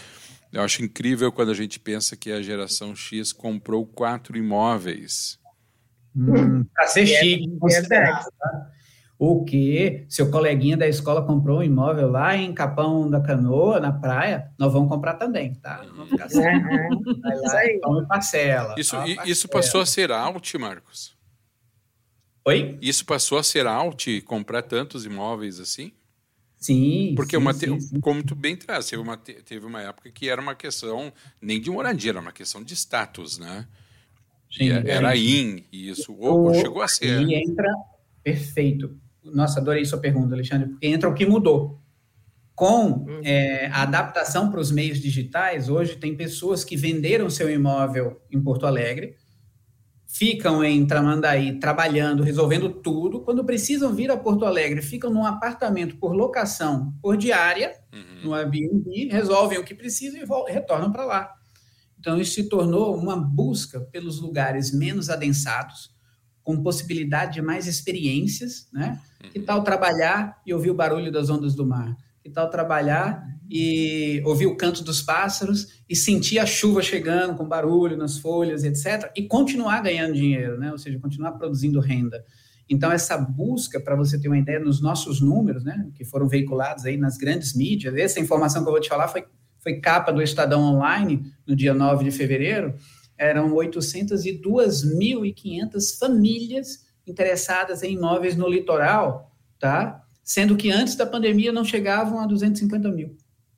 [0.51, 5.39] Eu acho incrível quando a gente pensa que a geração X comprou quatro imóveis.
[6.15, 8.27] Hum, Para ser é chique, considerado.
[8.39, 8.71] Tá?
[9.19, 13.91] O que seu coleguinha da escola comprou um imóvel lá em Capão da Canoa, na
[13.91, 15.83] praia, nós vamos comprar também, tá?
[15.95, 16.41] Vamos ficar assim.
[16.41, 18.75] Vai lá, toma parcela.
[18.77, 19.27] Isso, parcela.
[19.27, 21.17] isso passou a ser alt, Marcos?
[22.45, 22.77] Oi?
[22.79, 25.91] Isso passou a ser alt, comprar tantos imóveis assim?
[26.57, 27.13] Sim.
[27.15, 27.99] Porque sim, uma, sim, sim.
[27.99, 31.69] como tu bem traz, teve uma, teve uma época que era uma questão nem de
[31.69, 33.67] moradia, era uma questão de status, né?
[34.51, 36.15] Sim, era in, isso.
[36.17, 37.21] Ou, chegou a ser.
[37.21, 37.71] E entra,
[38.23, 38.97] perfeito.
[39.23, 41.79] Nossa, adorei sua pergunta, Alexandre, porque entra o que mudou.
[42.55, 48.19] Com é, a adaptação para os meios digitais, hoje tem pessoas que venderam seu imóvel
[48.31, 49.15] em Porto Alegre,
[50.17, 53.21] ficam em Tramandaí trabalhando, resolvendo tudo.
[53.21, 58.29] Quando precisam vir a Porto Alegre, ficam num apartamento por locação, por diária, uhum.
[58.29, 61.33] no Airbnb, resolvem o que precisam e retornam para lá.
[61.99, 65.95] Então, isso se tornou uma busca pelos lugares menos adensados,
[66.43, 68.99] com possibilidade de mais experiências, né?
[69.31, 71.95] Que tal trabalhar e ouvir o barulho das ondas do mar?
[72.27, 77.47] Que tal trabalhar e ouvir o canto dos pássaros e sentir a chuva chegando com
[77.47, 79.09] barulho nas folhas, etc.
[79.15, 80.73] E continuar ganhando dinheiro, né?
[80.73, 82.21] Ou seja, continuar produzindo renda.
[82.69, 86.83] Então, essa busca, para você ter uma ideia, nos nossos números, né, que foram veiculados
[86.83, 89.23] aí nas grandes mídias, essa informação que eu vou te falar foi,
[89.57, 92.75] foi capa do Estadão Online no dia 9 de fevereiro,
[93.17, 100.03] eram 802.500 famílias interessadas em imóveis no litoral, tá?
[100.27, 103.15] Sendo que antes da pandemia não chegavam a 250 mil.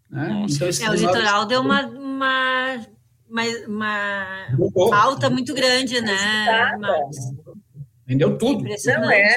[0.07, 0.45] Né?
[0.47, 2.85] Então, é, o litoral deu uma, uma,
[3.27, 6.45] uma, uma falta muito grande, né?
[8.05, 8.63] Vendeu tudo.
[8.63, 9.35] Não é.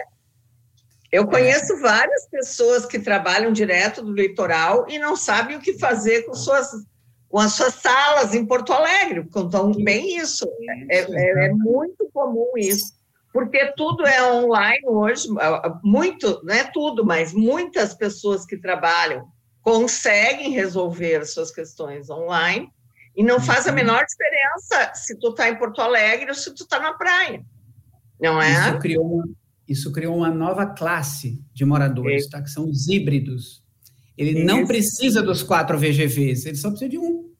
[1.11, 6.27] Eu conheço várias pessoas que trabalham direto do litoral e não sabem o que fazer
[6.27, 6.71] com suas
[7.31, 10.47] com as suas salas em Porto Alegre, contam bem isso.
[10.91, 12.93] É, é, é, muito comum isso,
[13.33, 15.27] porque tudo é online hoje,
[15.83, 19.27] muito, não é tudo, mas muitas pessoas que trabalham
[19.63, 22.69] conseguem resolver suas questões online
[23.17, 23.77] e não faz a uhum.
[23.77, 27.43] menor diferença se tu está em Porto Alegre ou se tu está na praia,
[28.21, 28.51] não é?
[28.53, 29.29] Isso criou, uma,
[29.67, 32.31] isso criou uma nova classe de moradores, é.
[32.31, 32.43] tá?
[32.43, 33.63] que são os híbridos,
[34.17, 34.45] ele Isso.
[34.45, 37.33] não precisa dos quatro VGVs, ele só precisa de um.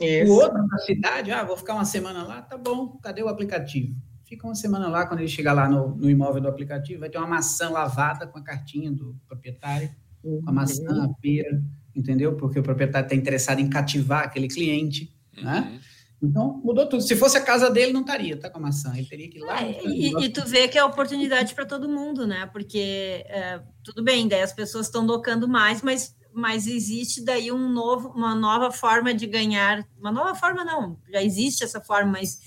[0.00, 0.32] Isso.
[0.32, 3.94] O outro na cidade, ah, vou ficar uma semana lá, tá bom, cadê o aplicativo?
[4.24, 7.18] Fica uma semana lá, quando ele chegar lá no, no imóvel do aplicativo, vai ter
[7.18, 9.90] uma maçã lavada com a cartinha do proprietário,
[10.22, 10.40] uhum.
[10.42, 11.62] com a maçã, a pera,
[11.94, 12.36] entendeu?
[12.36, 15.42] Porque o proprietário está interessado em cativar aquele cliente, né?
[15.42, 15.72] uhum.
[15.72, 15.80] né?
[16.24, 17.02] Então, mudou tudo.
[17.02, 18.96] Se fosse a casa dele, não estaria, tá com a maçã.
[18.96, 19.62] Ele teria que ir lá.
[19.62, 22.46] É, e, e, tu vê que é oportunidade para todo mundo, né?
[22.46, 27.68] Porque é, tudo bem, daí as pessoas estão locando mais, mas, mas existe daí um
[27.68, 29.86] novo, uma nova forma de ganhar.
[29.98, 32.38] Uma nova forma, não, já existe essa forma, mas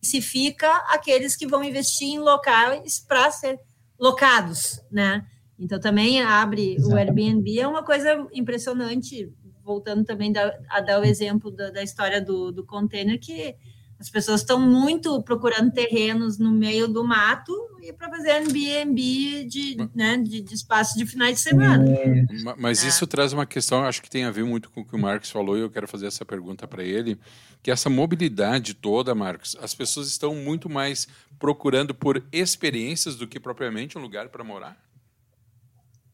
[0.00, 3.60] intensifica aqueles que vão investir em locais para ser
[3.98, 5.26] locados, né?
[5.58, 6.94] Então também abre Exatamente.
[6.94, 9.30] o Airbnb, é uma coisa impressionante
[9.62, 13.54] voltando também da, a dar o exemplo da, da história do, do container, que
[14.00, 19.76] as pessoas estão muito procurando terrenos no meio do mato e para fazer Airbnb de,
[19.94, 21.84] né, de, de espaço de finais de semana.
[21.86, 22.24] É.
[22.58, 24.98] Mas isso traz uma questão, acho que tem a ver muito com o que o
[24.98, 27.18] Marcos falou, e eu quero fazer essa pergunta para ele,
[27.62, 31.06] que essa mobilidade toda, Marcos, as pessoas estão muito mais
[31.38, 34.78] procurando por experiências do que propriamente um lugar para morar?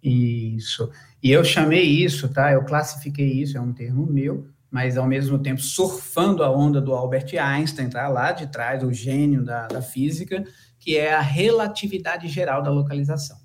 [0.02, 0.90] Isso.
[1.22, 2.52] E eu chamei isso, tá?
[2.52, 6.92] Eu classifiquei isso, é um termo meu, mas ao mesmo tempo surfando a onda do
[6.92, 8.06] Albert Einstein, tá?
[8.08, 10.44] Lá de trás, o gênio da, da física,
[10.78, 13.38] que é a relatividade geral da localização.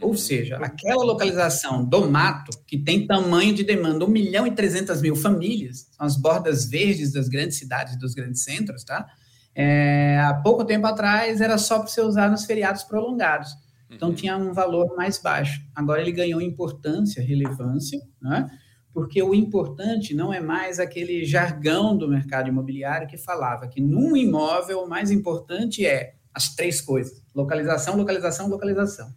[0.00, 0.16] Ou uhum.
[0.16, 5.16] seja, aquela localização do mato, que tem tamanho de demanda 1 milhão e 300 mil
[5.16, 9.08] famílias, são as bordas verdes das grandes cidades, dos grandes centros, tá?
[9.56, 13.50] É, há pouco tempo atrás era só para você usar nos feriados prolongados.
[13.90, 14.14] Então, uhum.
[14.14, 15.60] tinha um valor mais baixo.
[15.74, 18.48] Agora, ele ganhou importância, relevância, né?
[18.96, 24.16] Porque o importante não é mais aquele jargão do mercado imobiliário que falava que num
[24.16, 29.14] imóvel o mais importante é as três coisas: localização, localização, localização.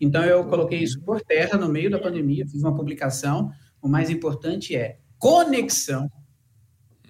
[0.00, 3.52] Então, eu coloquei isso por terra no meio da pandemia, fiz uma publicação.
[3.82, 6.10] O mais importante é conexão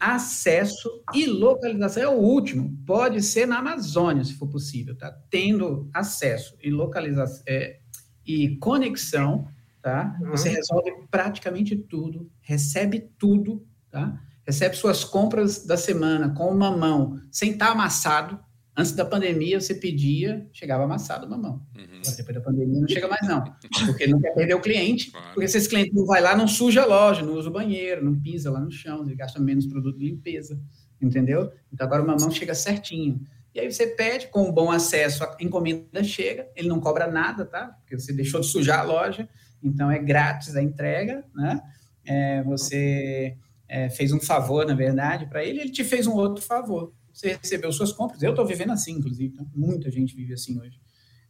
[0.00, 2.76] acesso e localização é o último.
[2.84, 5.16] Pode ser na Amazônia, se for possível, tá?
[5.30, 7.78] Tendo acesso e localização é,
[8.26, 9.46] e conexão,
[9.82, 10.16] tá?
[10.20, 10.30] Uhum.
[10.30, 14.20] Você resolve praticamente tudo, recebe tudo, tá?
[14.46, 18.38] Recebe suas compras da semana com uma mão, sem estar amassado.
[18.74, 21.66] Antes da pandemia, você pedia, chegava amassado o mamão.
[21.76, 22.00] Uhum.
[22.16, 23.42] Depois da pandemia, não chega mais, não.
[23.86, 25.10] Porque não quer perder o cliente.
[25.10, 25.34] Claro.
[25.34, 28.04] Porque se esse cliente não vai lá, não suja a loja, não usa o banheiro,
[28.04, 30.60] não pisa lá no chão, ele gasta menos produto de limpeza.
[31.02, 31.52] Entendeu?
[31.72, 33.20] Então, agora o mamão chega certinho.
[33.54, 37.44] E aí você pede, com um bom acesso, a encomenda chega, ele não cobra nada,
[37.44, 37.66] tá?
[37.80, 39.28] Porque você deixou de sujar a loja,
[39.62, 41.60] então é grátis a entrega, né?
[42.04, 43.36] É, você
[43.68, 46.92] é, fez um favor, na verdade, para ele, ele te fez um outro favor.
[47.12, 48.22] Você recebeu suas compras.
[48.22, 49.34] Eu estou vivendo assim, inclusive.
[49.34, 50.80] Então, muita gente vive assim hoje.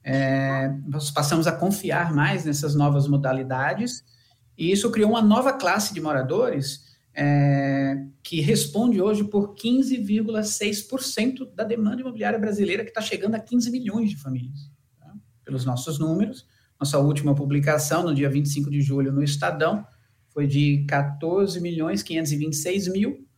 [0.05, 4.05] É, nós passamos a confiar mais nessas novas modalidades
[4.57, 11.65] e isso criou uma nova classe de moradores é, que responde hoje por 15,6% da
[11.65, 14.71] demanda imobiliária brasileira, que está chegando a 15 milhões de famílias.
[15.01, 15.13] Tá?
[15.45, 16.47] Pelos nossos números,
[16.79, 19.87] nossa última publicação, no dia 25 de julho, no Estadão,
[20.29, 23.29] foi de 14 milhões 526 mil,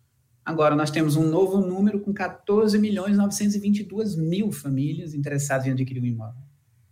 [0.44, 6.02] Agora, nós temos um novo número com 14 milhões 922 mil famílias interessadas em adquirir
[6.02, 6.42] um imóvel.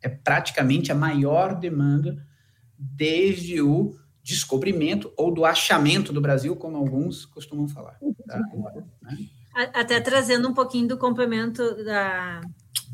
[0.00, 2.24] É praticamente a maior demanda
[2.78, 7.98] desde o descobrimento ou do achamento do Brasil, como alguns costumam falar.
[8.26, 8.40] Tá?
[9.74, 12.40] Até trazendo um pouquinho do complemento da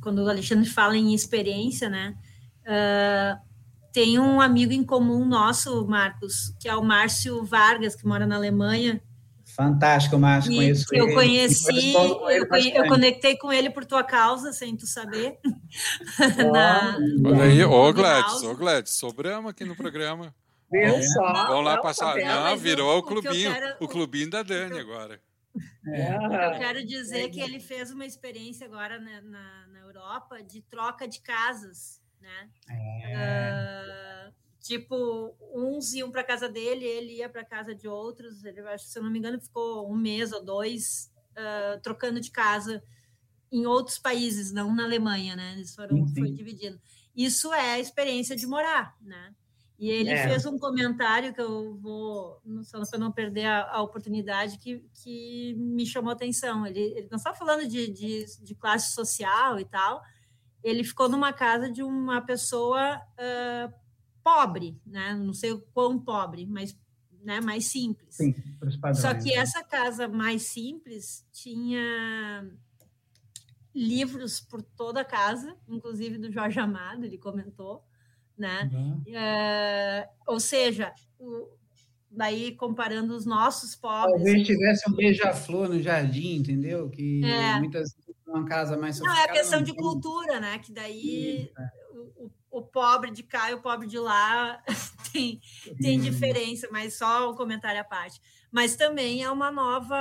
[0.00, 2.14] quando o Alexandre fala em experiência, né?
[2.64, 3.38] Uh,
[3.92, 8.36] tem um amigo em comum nosso, Marcos, que é o Márcio Vargas, que mora na
[8.36, 9.00] Alemanha,
[9.54, 11.14] Fantástico, Márcio, conheço eu ele.
[11.14, 15.38] Conheci, eu eu, conectei com ele por tua causa, sem tu saber.
[16.52, 20.34] Na, Olha aí, ô Gladys, ô Gladys, sobramos aqui no programa.
[20.72, 21.46] Viu só?
[21.46, 22.16] Vamos lá passar.
[22.16, 25.20] Não, virou o, clubinho, o, quero, o clubinho da Dani agora.
[25.86, 26.16] É.
[26.16, 31.06] Eu quero dizer que ele fez uma experiência agora na, na, na Europa de troca
[31.06, 32.50] de casas, né?
[32.68, 34.28] É.
[34.30, 34.34] Uh,
[34.64, 38.46] Tipo, uns iam para casa dele, ele ia para casa de outros.
[38.46, 42.30] Ele, acho, se eu não me engano, ficou um mês ou dois uh, trocando de
[42.30, 42.82] casa
[43.52, 45.52] em outros países, não naAlemanha, né?
[45.52, 46.80] Eles foram foi dividindo.
[47.14, 49.34] Isso é a experiência de morar, né?
[49.78, 50.28] E ele é.
[50.28, 55.54] fez um comentário que eu vou, só para não perder a, a, oportunidade, que, que
[55.58, 56.66] me chamou a atenção.
[56.66, 60.02] Ele, ele não está falando de, de, de, classe social e tal.
[60.64, 63.72] Ele ficou numa casa de uma pessoa uh,
[64.24, 65.14] pobre, né?
[65.14, 66.74] Não sei o quão pobre, mas
[67.22, 68.16] né, mais simples.
[68.16, 68.34] Sim,
[68.80, 69.36] padrões, Só que né?
[69.36, 72.50] essa casa mais simples tinha
[73.74, 77.82] livros por toda a casa, inclusive do Jorge Amado, ele comentou,
[78.36, 78.70] né?
[78.72, 79.02] Uhum.
[79.08, 81.48] É, ou seja, o,
[82.10, 84.14] daí comparando os nossos pobres.
[84.14, 86.88] Talvez tivesse um beija-flor no jardim, entendeu?
[86.88, 87.58] Que é.
[87.58, 87.94] muitas
[88.34, 90.58] uma casa mais Não, é a questão de cultura, né?
[90.58, 91.70] Que daí é.
[92.16, 94.62] o, o pobre de cá e o pobre de lá
[95.12, 95.40] tem,
[95.80, 98.20] tem diferença, mas só o comentário à parte.
[98.50, 99.96] Mas também é uma nova,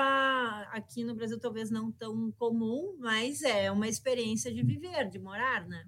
[0.71, 5.67] aqui no Brasil talvez não tão comum, mas é uma experiência de viver, de morar,
[5.67, 5.83] né?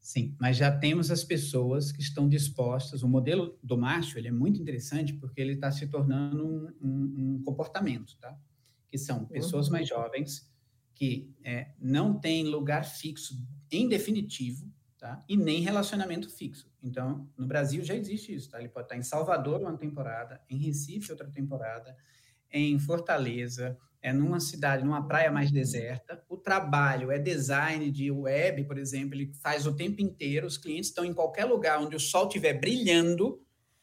[0.00, 3.02] Sim, mas já temos as pessoas que estão dispostas.
[3.02, 7.14] O modelo do macho ele é muito interessante porque ele está se tornando um, um,
[7.18, 8.38] um, comportamento, tá?
[8.88, 10.48] Que são pessoas mais jovens
[10.96, 13.38] que é, não têm lugar fixo
[13.70, 15.22] em definitivo, tá?
[15.28, 16.72] E nem relacionamento fixo.
[16.82, 18.58] Então, no Brasil já existe isso, tá?
[18.58, 21.94] Ele pode estar em Salvador uma temporada, em Recife outra temporada,
[22.50, 26.24] em Fortaleza, é numa cidade, numa praia mais deserta.
[26.28, 30.46] O trabalho é design de web, por exemplo, ele faz o tempo inteiro.
[30.46, 33.38] Os clientes estão em qualquer lugar onde o sol estiver brilhando.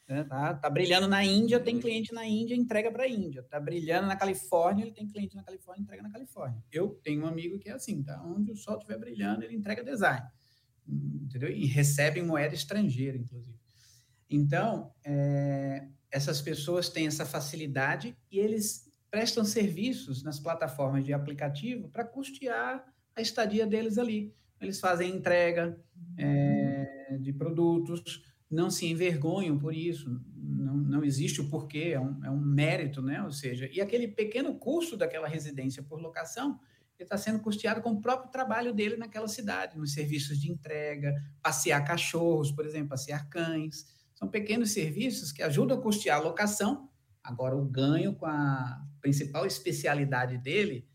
[0.06, 0.52] Né, tá?
[0.54, 3.42] tá brilhando na Índia, tem cliente na Índia, entrega para a Índia.
[3.42, 6.62] Tá brilhando na Califórnia, ele tem cliente na Califórnia, entrega na Califórnia.
[6.70, 8.22] Eu tenho um amigo que é assim, tá?
[8.22, 10.22] Onde o sol estiver brilhando, ele entrega design
[10.86, 11.50] entendeu?
[11.50, 13.58] E recebem moeda estrangeira, inclusive.
[14.28, 21.88] Então, é, essas pessoas têm essa facilidade e eles prestam serviços nas plataformas de aplicativo
[21.88, 24.34] para custear a estadia deles ali.
[24.60, 25.78] Eles fazem entrega
[26.18, 32.24] é, de produtos, não se envergonham por isso, não, não existe o porquê, é um,
[32.24, 33.22] é um mérito, né?
[33.22, 36.58] Ou seja, e aquele pequeno custo daquela residência por locação
[36.98, 41.12] ele está sendo custeado com o próprio trabalho dele naquela cidade, nos serviços de entrega,
[41.42, 43.86] passear cachorros, por exemplo, passear cães.
[44.14, 46.88] São pequenos serviços que ajudam a custear a locação.
[47.22, 50.86] Agora, o ganho com a principal especialidade dele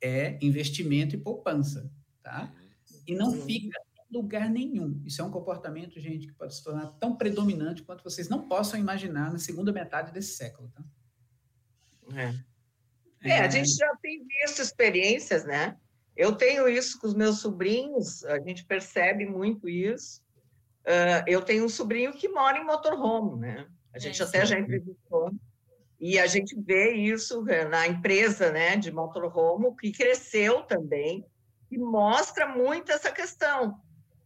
[0.00, 1.90] é investimento e poupança,
[2.22, 2.52] tá?
[3.06, 3.78] E não fica
[4.14, 5.00] lugar nenhum.
[5.04, 8.78] Isso é um comportamento, gente, que pode se tornar tão predominante quanto vocês não possam
[8.78, 10.84] imaginar na segunda metade desse século, tá?
[12.16, 12.34] É.
[13.28, 15.76] É, a gente já tem visto experiências, né?
[16.16, 20.22] Eu tenho isso com os meus sobrinhos, a gente percebe muito isso.
[20.82, 23.66] Uh, eu tenho um sobrinho que mora em motorhome, né?
[23.92, 24.46] A gente é, até sim.
[24.46, 25.32] já entrevistou.
[25.98, 31.24] E a gente vê isso na empresa né, de motorhome, que cresceu também,
[31.68, 33.80] que mostra muito essa questão.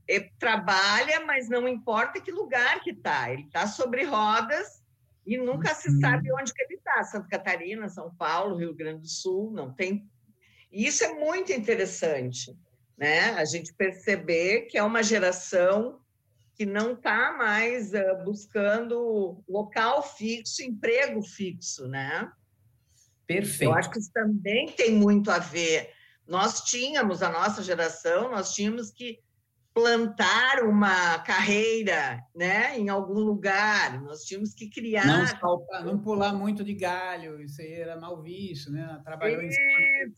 [0.08, 3.30] Ele trabalha, mas não importa que lugar que está.
[3.30, 4.82] Ele está sobre rodas
[5.26, 6.00] e nunca se uhum.
[6.00, 7.04] sabe onde que ele está.
[7.04, 10.08] Santa Catarina, São Paulo, Rio Grande do Sul, não tem.
[10.72, 12.56] E isso é muito interessante,
[12.96, 13.32] né?
[13.32, 16.00] A gente perceber que é uma geração
[16.54, 22.32] que não está mais uh, buscando local fixo, emprego fixo, né?
[23.26, 23.70] Perfeito.
[23.70, 25.92] Eu acho que isso também tem muito a ver.
[26.26, 29.20] Nós tínhamos, a nossa geração, nós tínhamos que
[29.78, 34.02] plantar uma carreira, né, em algum lugar.
[34.02, 35.06] Nós tínhamos que criar.
[35.06, 39.00] Não, saltar, não pular muito de galho, isso aí era mal visto, né?
[39.04, 39.56] Trabalhou isso.
[39.60, 40.12] em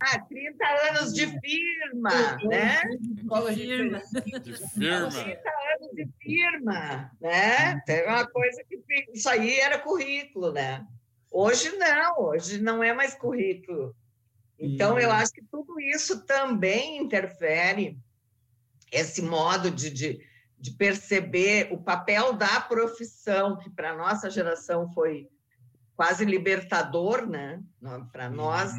[0.00, 2.10] ah, 30 anos de firma,
[2.44, 2.80] né?
[3.16, 4.02] Escola de firma.
[4.40, 5.10] De firma.
[5.10, 7.80] 30 anos de firma, né?
[7.84, 8.80] Tem uma coisa que
[9.12, 10.86] isso aí era currículo, né?
[11.28, 13.96] Hoje não, hoje não é mais currículo.
[14.56, 17.98] Então, eu acho que tudo isso também interfere
[18.92, 20.20] esse modo de, de,
[20.58, 25.28] de perceber o papel da profissão, que para a nossa geração foi
[25.96, 27.62] quase libertador, né?
[28.12, 28.72] Para nós,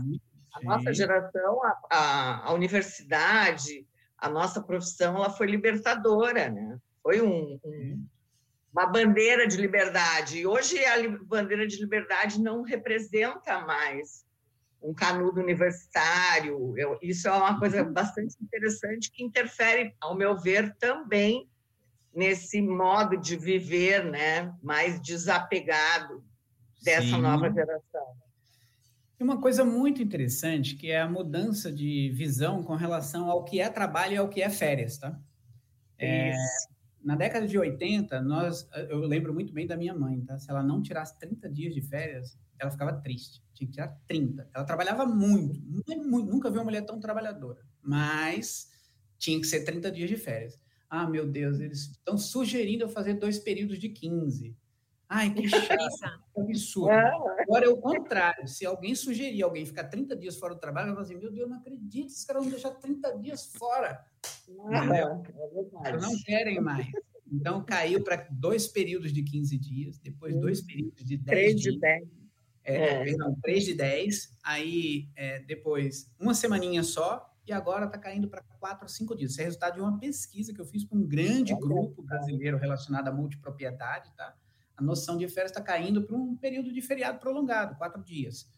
[0.54, 3.88] a nossa geração, a, a, a, universidade,
[4.18, 6.78] a nossa profissão, ela foi libertadora, né?
[7.02, 8.08] Foi um, um,
[8.72, 10.40] uma bandeira de liberdade.
[10.40, 10.96] E hoje a
[11.26, 14.24] bandeira de liberdade não representa mais
[14.84, 16.78] um canudo universitário.
[16.78, 17.94] Eu, isso é uma coisa uhum.
[17.94, 21.48] bastante interessante que interfere, ao meu ver, também
[22.14, 26.24] nesse modo de viver, né, mais desapegado
[26.84, 27.22] dessa Sim.
[27.22, 28.24] nova geração.
[29.18, 33.60] Tem uma coisa muito interessante que é a mudança de visão com relação ao que
[33.60, 35.18] é trabalho e ao que é férias, tá?
[35.98, 36.34] É,
[37.04, 40.38] na década de 80, nós, eu lembro muito bem da minha mãe, tá?
[40.38, 43.42] Se ela não tirasse 30 dias de férias, ela ficava triste.
[43.66, 44.50] Tinha que tirar 30.
[44.54, 48.70] Ela trabalhava muito, muito, nunca vi uma mulher tão trabalhadora, mas
[49.18, 50.60] tinha que ser 30 dias de férias.
[50.90, 54.56] Ah, meu Deus, eles estão sugerindo eu fazer dois períodos de 15.
[55.10, 56.92] Ai, que chato, que absurdo.
[56.92, 57.12] É.
[57.42, 58.48] Agora é o contrário.
[58.48, 61.50] Se alguém sugerir alguém ficar 30 dias fora do trabalho, eu vou dizer, meu Deus,
[61.50, 64.04] não acredito, esses caras vão deixar 30 dias fora.
[64.72, 66.88] É, é não querem mais.
[67.32, 71.74] Então, caiu para dois períodos de 15 dias, depois dois períodos de 10 dias.
[71.74, 72.23] De 10
[72.64, 73.04] é, é.
[73.04, 78.42] Perdão, 3 de 10, aí é, depois uma semaninha só, e agora está caindo para
[78.60, 79.32] 4 a 5 dias.
[79.32, 83.10] Isso é resultado de uma pesquisa que eu fiz para um grande grupo brasileiro relacionado
[83.10, 84.34] à multipropriedade, tá?
[84.78, 88.50] A noção de férias está caindo para um período de feriado prolongado, 4 dias.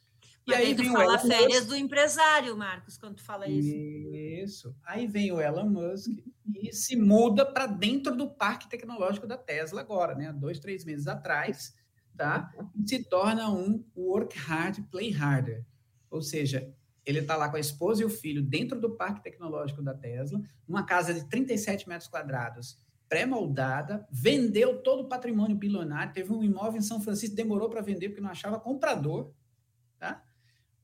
[0.48, 1.68] E Mas aí vem fala o Elon férias Musk.
[1.70, 3.76] do empresário, Marcos, quando tu fala isso.
[3.76, 4.76] Isso.
[4.86, 6.12] Aí vem o Elon Musk
[6.54, 10.32] e se muda para dentro do parque tecnológico da Tesla agora, né?
[10.32, 11.74] Dois, três meses atrás
[12.16, 12.54] tá?
[12.86, 15.66] se torna um work hard, play harder.
[16.10, 16.74] Ou seja,
[17.06, 20.42] ele está lá com a esposa e o filho dentro do parque tecnológico da Tesla,
[20.68, 26.80] numa casa de 37 metros quadrados, pré-moldada, vendeu todo o patrimônio bilionário, teve um imóvel
[26.80, 29.32] em São Francisco, demorou para vender porque não achava comprador,
[30.00, 30.24] tá?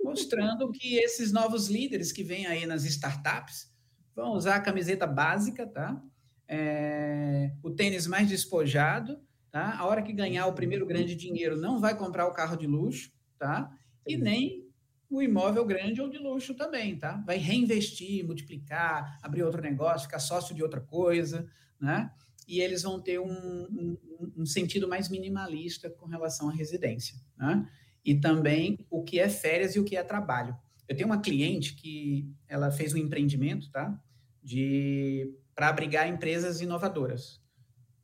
[0.04, 3.72] Mostrando que esses novos líderes que vêm aí nas startups
[4.16, 6.02] vão usar a camiseta básica, tá?
[6.48, 9.20] É, o tênis mais despojado,
[9.52, 9.78] tá?
[9.78, 13.12] A hora que ganhar o primeiro grande dinheiro, não vai comprar o carro de luxo,
[13.38, 13.72] tá?
[14.08, 14.72] E nem
[15.10, 17.22] o imóvel grande ou de luxo também, tá?
[17.26, 21.46] Vai reinvestir, multiplicar, abrir outro negócio, ficar sócio de outra coisa,
[21.80, 22.10] né?
[22.48, 23.98] E eles vão ter um, um,
[24.38, 27.68] um sentido mais minimalista com relação à residência, né?
[28.04, 30.58] E também o que é férias e o que é trabalho.
[30.88, 34.02] Eu tenho uma cliente que ela fez um empreendimento, tá?
[34.42, 37.40] De para abrigar empresas inovadoras,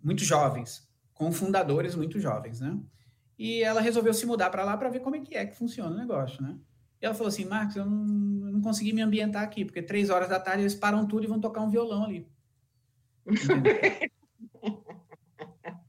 [0.04, 0.87] muito jovens,
[1.18, 2.80] com fundadores muito jovens, né?
[3.38, 5.96] E ela resolveu se mudar para lá para ver como é que é que funciona
[5.96, 6.58] o negócio, né?
[7.02, 8.06] E ela falou assim, Marcos, eu não,
[8.52, 11.40] não consegui me ambientar aqui, porque três horas da tarde eles param tudo e vão
[11.40, 12.28] tocar um violão ali.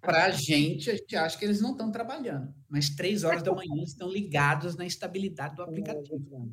[0.01, 3.53] para a gente, a gente acha que eles não estão trabalhando, mas três horas da
[3.53, 6.51] manhã estão ligados na estabilidade do aplicativo.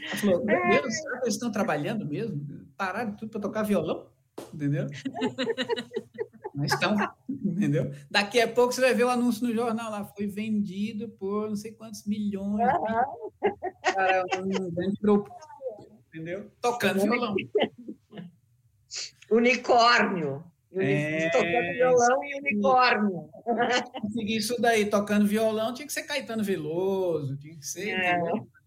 [0.00, 2.40] Ela falou, meu Deus, será que eles estão trabalhando mesmo?
[2.76, 4.08] Pararam tudo para tocar violão?
[4.54, 4.86] Entendeu?
[6.54, 6.96] Mas estão,
[7.28, 7.92] entendeu?
[8.10, 11.54] Daqui a pouco você vai ver o anúncio no jornal lá, foi vendido por não
[11.54, 13.12] sei quantos milhões uhum.
[13.94, 15.30] para um grande grupo,
[16.08, 16.50] entendeu?
[16.60, 17.36] Tocando violão.
[19.30, 20.44] Unicórnio.
[20.72, 23.30] É, tocando violão e unicórnio.
[24.02, 28.20] Conseguir isso daí, tocando violão, tinha que ser Caetano Veloso, tinha que ser é.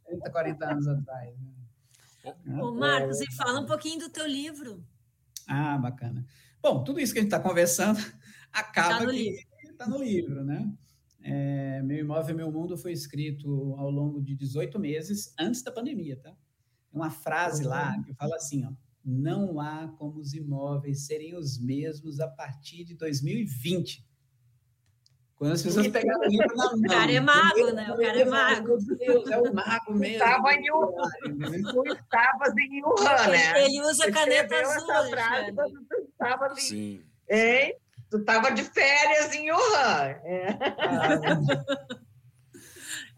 [0.07, 1.33] 30, 40 anos atrás.
[2.45, 2.61] Né?
[2.61, 4.83] Ô, Marcos, e fala um pouquinho do teu livro.
[5.53, 6.25] Ah, bacana.
[6.61, 7.99] Bom, tudo isso que a gente está conversando
[8.53, 10.71] acaba tá que está no livro, né?
[11.21, 16.15] É, meu Imóvel Meu Mundo foi escrito ao longo de 18 meses antes da pandemia,
[16.15, 16.33] tá?
[16.89, 18.71] Uma frase lá que fala assim, ó,
[19.03, 24.07] não há como os imóveis serem os mesmos a partir de 2020.
[25.41, 26.75] Quando as pessoas pegaram o livro na mão.
[26.75, 27.91] O cara é mago, né?
[27.91, 28.77] O cara é mago.
[28.79, 30.13] Meu Deus, é o mago mesmo.
[30.13, 31.09] Estava em Wuhan.
[31.63, 33.65] Tu estavas em Wuhan, né?
[33.65, 36.61] Ele usa caneta azul, essa frase tu estavas em...
[36.61, 37.03] Sim.
[37.27, 37.75] Hein?
[38.11, 40.15] Tu estava de férias em Wuhan.
[40.23, 40.47] É.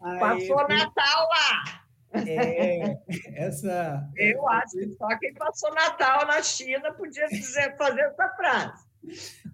[0.00, 1.84] Aí, Passou Natal lá.
[2.26, 2.96] é,
[3.34, 4.08] essa.
[4.16, 8.83] Eu acho que só quem passou Natal na China podia dizer, fazer essa frase.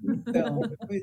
[0.03, 0.61] Então,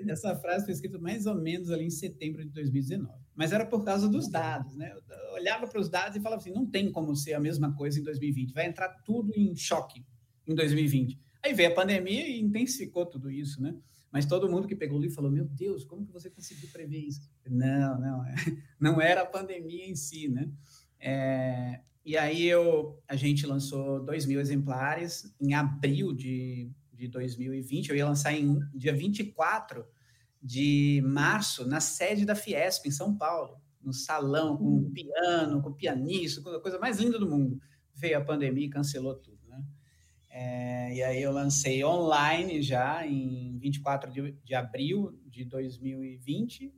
[0.07, 3.13] essa frase foi escrita mais ou menos ali em setembro de 2019.
[3.35, 4.93] Mas era por causa dos dados, né?
[4.93, 7.99] Eu olhava para os dados e falava assim: não tem como ser a mesma coisa
[7.99, 8.53] em 2020.
[8.53, 10.05] Vai entrar tudo em choque
[10.47, 11.19] em 2020.
[11.43, 13.75] Aí veio a pandemia e intensificou tudo isso, né?
[14.11, 16.99] Mas todo mundo que pegou o livro falou: Meu Deus, como que você conseguiu prever
[16.99, 17.29] isso?
[17.47, 18.23] Não, não,
[18.79, 20.49] não era a pandemia em si, né?
[20.99, 27.89] É, e aí eu, a gente lançou 2 mil exemplares em abril de, de 2020.
[27.89, 29.85] Eu ia lançar em dia 24
[30.41, 35.73] de março na sede da Fiesp, em São Paulo, no salão, com um piano, com
[35.73, 37.59] pianista, com a coisa mais linda do mundo.
[37.93, 39.63] Veio a pandemia e cancelou tudo, né?
[40.29, 46.73] É, e aí eu lancei online já em 24 de, de abril de 2020.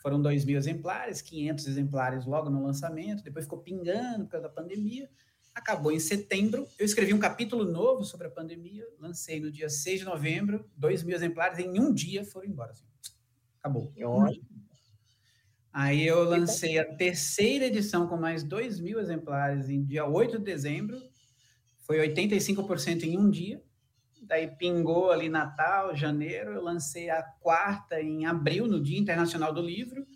[0.00, 4.52] Foram 2 mil exemplares, 500 exemplares logo no lançamento, depois ficou pingando por causa da
[4.52, 5.08] pandemia.
[5.54, 6.66] Acabou em setembro.
[6.78, 11.02] Eu escrevi um capítulo novo sobre a pandemia, lancei no dia 6 de novembro, 2
[11.02, 12.70] mil exemplares, em um dia foram embora.
[12.72, 12.84] Assim.
[13.58, 13.92] Acabou.
[15.72, 20.44] Aí eu lancei a terceira edição com mais 2 mil exemplares em dia 8 de
[20.44, 21.00] dezembro.
[21.78, 23.62] Foi 85% em um dia.
[24.22, 26.52] Daí pingou ali Natal, janeiro.
[26.52, 30.06] Eu lancei a quarta em abril, no Dia Internacional do Livro.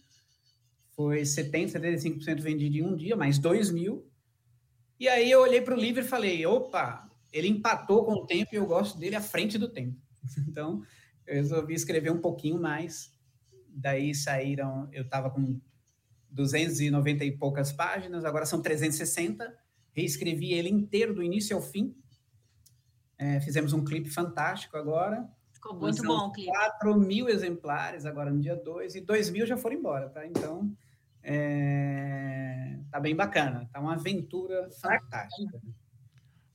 [0.95, 4.07] Foi 70%, 75% vendido em um dia, mais 2 mil.
[4.99, 8.51] E aí eu olhei para o livro e falei: opa, ele empatou com o tempo
[8.53, 9.97] e eu gosto dele à frente do tempo.
[10.49, 10.82] Então,
[11.26, 13.12] eu resolvi escrever um pouquinho mais.
[13.68, 15.61] Daí saíram, eu estava com
[16.30, 19.57] 290 e poucas páginas, agora são 360.
[19.92, 21.94] Reescrevi ele inteiro, do início ao fim.
[23.18, 25.28] É, fizemos um clipe fantástico agora.
[25.53, 26.51] Ficou muito bom o clipe.
[26.51, 30.26] 4 mil exemplares agora no dia 2 e 2 mil já foram embora, tá?
[30.26, 30.70] Então,
[31.29, 33.68] é, tá bem bacana.
[33.72, 35.61] Tá uma aventura fantástica.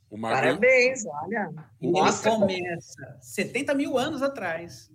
[0.09, 1.51] O Marco, Parabéns, olha.
[1.81, 4.91] Ele Mostra começa 70 mil anos atrás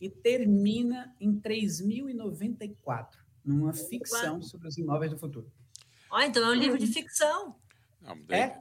[0.00, 5.50] e termina em 3094, numa ficção sobre os imóveis do futuro.
[6.10, 7.56] Ó, então é um livro de ficção.
[8.26, 8.58] Daí- É?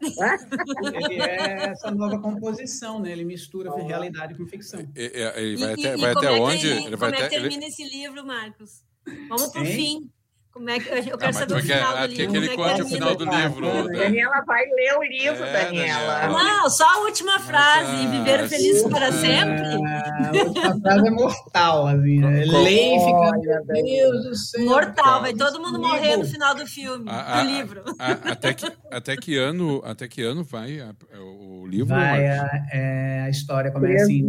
[1.10, 3.12] Ele é essa nova composição, né?
[3.12, 4.80] Ele mistura realidade com ficção.
[4.96, 6.68] É, é, Ele vai E- até, e- vai e como até é que onde?
[6.68, 7.36] ele- Ele vai como é que até.
[7.36, 8.84] ele- termina esse livro, Marcos?
[9.30, 9.74] Vamos pro Hein?
[9.76, 10.12] fim.
[10.58, 12.32] Como é que, eu Ah, quero mas saber o final ah, do quer livro.
[12.32, 13.84] que ele como é conte o final do livro.
[13.90, 14.00] né?
[14.00, 16.20] Daniela vai ler o livro, É, Daniela.
[16.20, 16.44] Daniela.
[16.44, 17.92] Não, só a última frase.
[17.92, 19.68] ah, Viver felizes para sempre.
[19.86, 22.20] Ah, a última frase é mortal, assim.
[22.20, 22.46] né?
[22.46, 24.66] Lei e fica, meu Deus do céu.
[24.66, 25.22] Mortal.
[25.22, 27.84] Vai todo mundo morrer no final do filme, Ah, ah, do livro.
[28.00, 31.88] ah, até, que, até, que ano, até que ano vai a- o livro?
[31.96, 34.24] Vai, a, é, a história começa em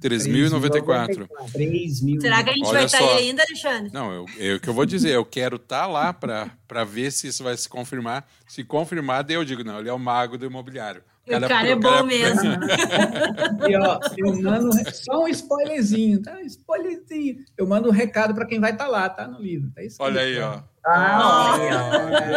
[0.00, 1.26] 3094.
[1.26, 1.52] 3094.
[1.52, 2.20] 3000.
[2.20, 3.10] Será que a gente Olha vai estar só.
[3.16, 3.90] aí ainda, Alexandre?
[3.92, 7.28] Não, eu, eu, o que eu vou dizer, eu quero estar lá para ver se
[7.28, 8.26] isso vai se confirmar.
[8.48, 11.02] Se confirmar, daí eu digo, não, ele é o mago do imobiliário.
[11.26, 12.40] O cara é bom mesmo.
[13.68, 16.40] E ó, eu mando só um spoilerzinho, tá?
[16.42, 17.36] Spoilerzinho.
[17.56, 19.28] Eu mando um recado para quem vai estar lá, tá?
[19.28, 19.70] No livro.
[19.74, 20.44] Tá escrito, Olha aí, né?
[20.44, 20.60] ó.
[20.84, 21.56] Ah,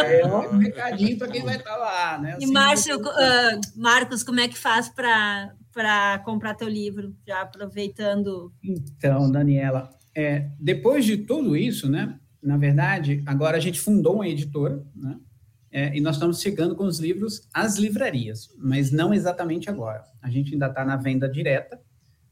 [0.05, 2.32] É, um recadinho para quem vai estar lá, né?
[2.39, 5.53] E Assim, Márcio, depois- ah, Marcos, como é que faz para
[6.24, 7.15] comprar teu livro?
[7.28, 8.53] Já aproveitando.
[8.63, 12.19] Então, Daniela, é, depois de tudo isso, né?
[12.41, 15.17] Na verdade, agora a gente fundou uma editora, né?
[15.74, 20.03] é, e nós estamos chegando com os livros às livrarias, mas não exatamente agora.
[20.21, 21.82] A gente ainda está na venda direta.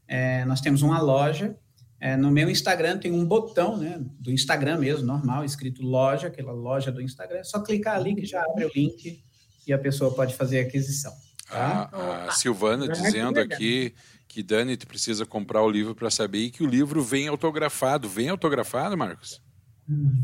[0.07, 1.57] É, nós temos uma loja.
[1.99, 3.99] é, no meu Instagram tem um botão, né?
[4.19, 7.39] Do Instagram mesmo, normal, escrito loja, aquela loja do Instagram.
[7.39, 9.23] É só clicar ali que já abre o link
[9.65, 11.11] e a pessoa pode fazer a aquisição.
[11.51, 12.31] A, a.
[12.31, 13.55] Silvana Ah, dizendo legal.
[13.55, 13.93] aqui
[14.27, 18.07] que Dani, tu precisa comprar o livro para saber e que o livro vem autografado.
[18.07, 19.41] Vem autografado, Marcos?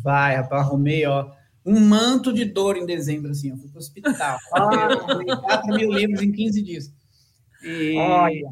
[0.01, 1.29] Vai, rapaz, arrumei, ó,
[1.65, 4.37] um manto de dor em dezembro, assim, eu fui pro hospital.
[5.19, 6.93] Li 4 mil livros em 15 dias.
[7.61, 8.49] E, Olha.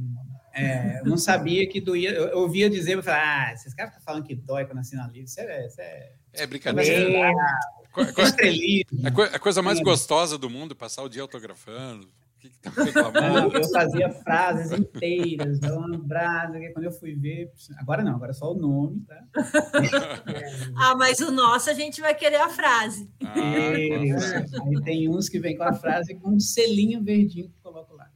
[0.54, 2.10] é, eu não sabia que doía.
[2.12, 5.04] Eu, eu ouvia dizer, eu falava, ah, esses caras ficam falando que dói quando assina
[5.08, 5.30] livro.
[5.30, 7.10] Isso é, isso é, É brincadeira.
[7.18, 7.32] é.
[9.06, 12.10] A, co- a coisa mais gostosa do mundo, passar o dia autografando.
[12.50, 13.58] Que, que tá reclamando?
[13.58, 15.68] eu fazia frases inteiras, que
[16.74, 17.52] quando eu fui ver.
[17.78, 19.24] Agora não, agora é só o nome, tá?
[20.78, 23.10] ah, mas o nosso a gente vai querer a frase.
[23.24, 27.94] Ah, Aí tem uns que vem com a frase com um selinho verdinho que coloco
[27.96, 28.10] lá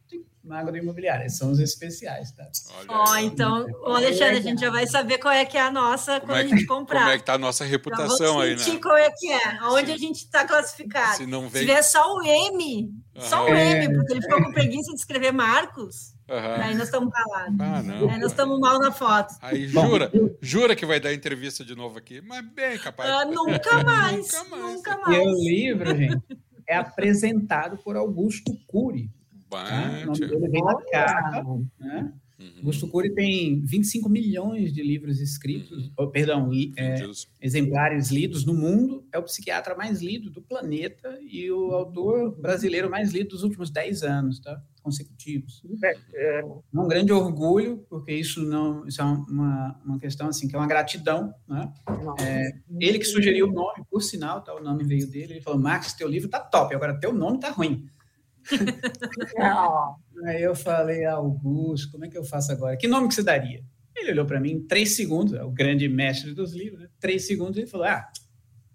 [0.50, 1.30] na agroimobiliária.
[1.30, 2.50] São os especiais, tá?
[2.88, 5.72] Ó, oh, então, ô Alexandre, a gente já vai saber qual é que é a
[5.72, 7.00] nossa como quando é que, a gente comprar.
[7.02, 8.80] Como é que tá a nossa reputação aí, né?
[8.82, 11.18] qual é que é, onde Se, a gente está classificado.
[11.18, 11.62] Se não vem...
[11.62, 13.94] Se tiver só o M, só o M, é.
[13.94, 16.64] porque ele ficou com preguiça de escrever Marcos, Uhum.
[16.64, 17.60] Aí nós estamos calados.
[17.60, 18.08] Ah, não.
[18.08, 19.34] Aí nós estamos mal na foto.
[19.42, 22.22] Aí jura, jura que vai dar entrevista de novo aqui.
[22.22, 23.10] Mas bem capaz.
[23.10, 24.32] Ah, nunca mais.
[24.32, 24.74] nunca mais.
[24.76, 25.18] Nunca mais.
[25.18, 26.22] E o livro, gente,
[26.68, 29.10] é apresentado por Augusto Cury.
[29.50, 30.02] Tá?
[30.04, 31.60] O nome dele vem na capa.
[31.80, 32.14] Né?
[32.40, 32.54] Uhum.
[32.60, 35.94] Augusto Cury tem 25 milhões de livros escritos, uhum.
[35.98, 36.96] ou, perdão, é,
[37.42, 39.06] exemplares lidos no mundo.
[39.12, 43.70] É o psiquiatra mais lido do planeta e o autor brasileiro mais lido dos últimos
[43.70, 44.62] 10 anos, tá?
[44.82, 45.62] consecutivos.
[45.84, 50.56] É, é um grande orgulho, porque isso não isso é uma, uma questão assim que
[50.56, 51.34] é uma gratidão.
[51.48, 51.72] Né?
[52.22, 54.56] É, ele que sugeriu o nome, por sinal, tá?
[54.56, 55.34] o nome veio dele.
[55.34, 57.88] Ele falou: Max, teu livro tá top, agora teu nome tá ruim.
[60.26, 62.78] Aí eu falei, Augusto, como é que eu faço agora?
[62.78, 63.64] Que nome que você daria?
[63.96, 66.90] Ele olhou para mim em três segundos, é o grande mestre dos livros, né?
[67.00, 68.10] três segundos, ele falou, ah,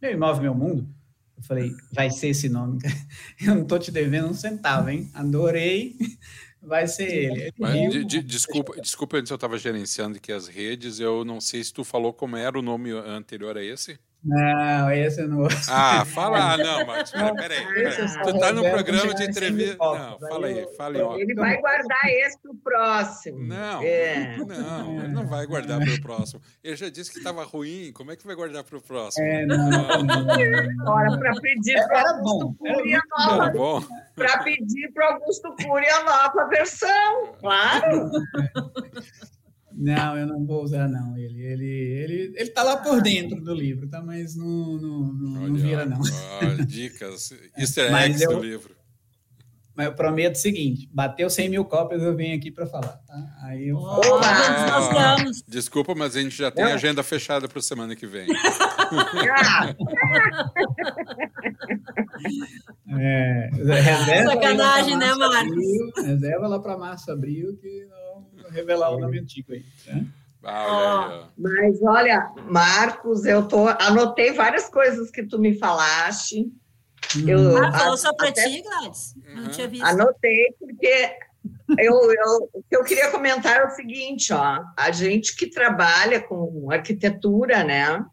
[0.00, 0.88] meu imóvel, meu mundo.
[1.36, 2.78] Eu falei, vai ser esse nome.
[3.40, 5.10] Eu não tô te devendo um centavo, hein?
[5.14, 5.96] Adorei,
[6.62, 7.52] vai ser ele.
[7.58, 11.62] Mas, de, de, desculpa, desculpa, antes eu estava gerenciando aqui as redes, eu não sei
[11.62, 13.98] se tu falou como era o nome anterior a esse.
[14.24, 17.66] Não, esse eu não Ah, fala, não, Marcos, peraí, peraí.
[17.74, 18.22] Pera.
[18.22, 19.76] Tu tá no programa de entrevista.
[19.76, 21.20] Não, fala aí, fala aí.
[21.20, 23.38] Ele vai guardar esse pro próximo.
[23.38, 24.38] Não, é.
[24.38, 26.40] não, ele não vai guardar pro próximo.
[26.62, 29.26] Ele já disse que estava ruim, como é que vai guardar pro próximo?
[29.26, 29.58] É, não.
[30.86, 33.86] Ora, para pedir para Augusto Cury a nova.
[34.14, 38.10] Para pedir para Augusto Cury a nova versão, claro.
[39.76, 41.16] Não, eu não vou usar, não.
[41.16, 44.00] Ele ele ele, ele tá lá por dentro do livro, tá?
[44.00, 46.00] Mas não, não, não, Olha, não vira, não.
[46.00, 48.74] Ó, dicas, easter eggs eu, do livro.
[49.74, 53.00] Mas eu prometo o seguinte: bateu 100 mil cópias, eu venho aqui para falar.
[53.06, 53.36] Tá?
[53.42, 54.20] Aí eu oh, falo.
[54.22, 55.16] Ah,
[55.48, 58.28] desculpa, mas a gente já tem agenda fechada para semana que vem.
[62.96, 65.56] é, reserva Sacanagem, né, Marcos?
[66.04, 67.88] reserva lá para março, abril, que
[68.54, 69.64] revelar o nome antigo aí.
[69.86, 70.06] Né?
[70.44, 76.52] Ah, mas olha, Marcos, eu tô anotei várias coisas que tu me falaste.
[77.16, 77.28] Uhum.
[77.28, 79.14] Eu, ah, falou só para ti, Gladys?
[79.16, 79.42] Uhum.
[79.42, 79.84] Não tinha visto.
[79.84, 81.16] Anotei porque
[81.78, 86.20] eu, eu, o que eu queria comentar é o seguinte, ó, a gente que trabalha
[86.20, 88.04] com arquitetura, né?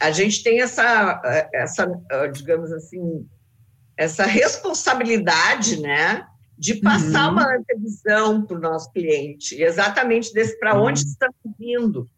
[0.00, 1.20] A gente tem essa,
[1.52, 1.86] essa,
[2.32, 3.28] digamos assim,
[3.96, 6.26] essa responsabilidade, né?
[6.56, 7.32] De passar uhum.
[7.32, 11.08] uma antevisão para o nosso cliente, exatamente desse para onde uhum.
[11.08, 12.10] estamos indo.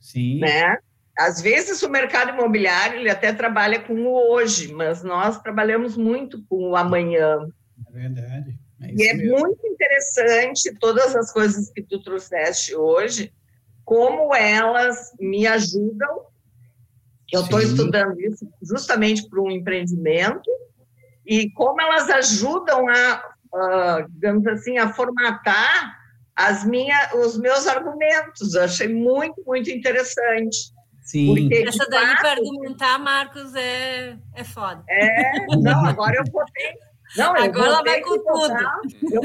[0.00, 0.40] Sim.
[0.40, 0.78] Né?
[1.16, 6.42] Às vezes o mercado imobiliário ele até trabalha com o hoje, mas nós trabalhamos muito
[6.48, 7.46] com o amanhã.
[7.88, 8.58] É verdade.
[8.80, 9.38] É e é mesmo.
[9.38, 13.32] muito interessante todas as coisas que tu trouxeste hoje,
[13.84, 16.26] como elas me ajudam.
[17.30, 20.50] Eu estou estudando isso justamente para um empreendimento
[21.24, 25.98] e como elas ajudam a uh, digamos assim, a formatar
[26.34, 28.54] as minha, os meus argumentos.
[28.54, 30.72] Eu achei muito, muito interessante.
[31.02, 31.26] Sim.
[31.26, 34.82] Porque, Essa daí fato, para argumentar, Marcos, é, é foda.
[34.88, 36.72] É, não, agora eu botei.
[37.16, 38.54] Não, agora ela vai com tudo.
[39.12, 39.22] Eu,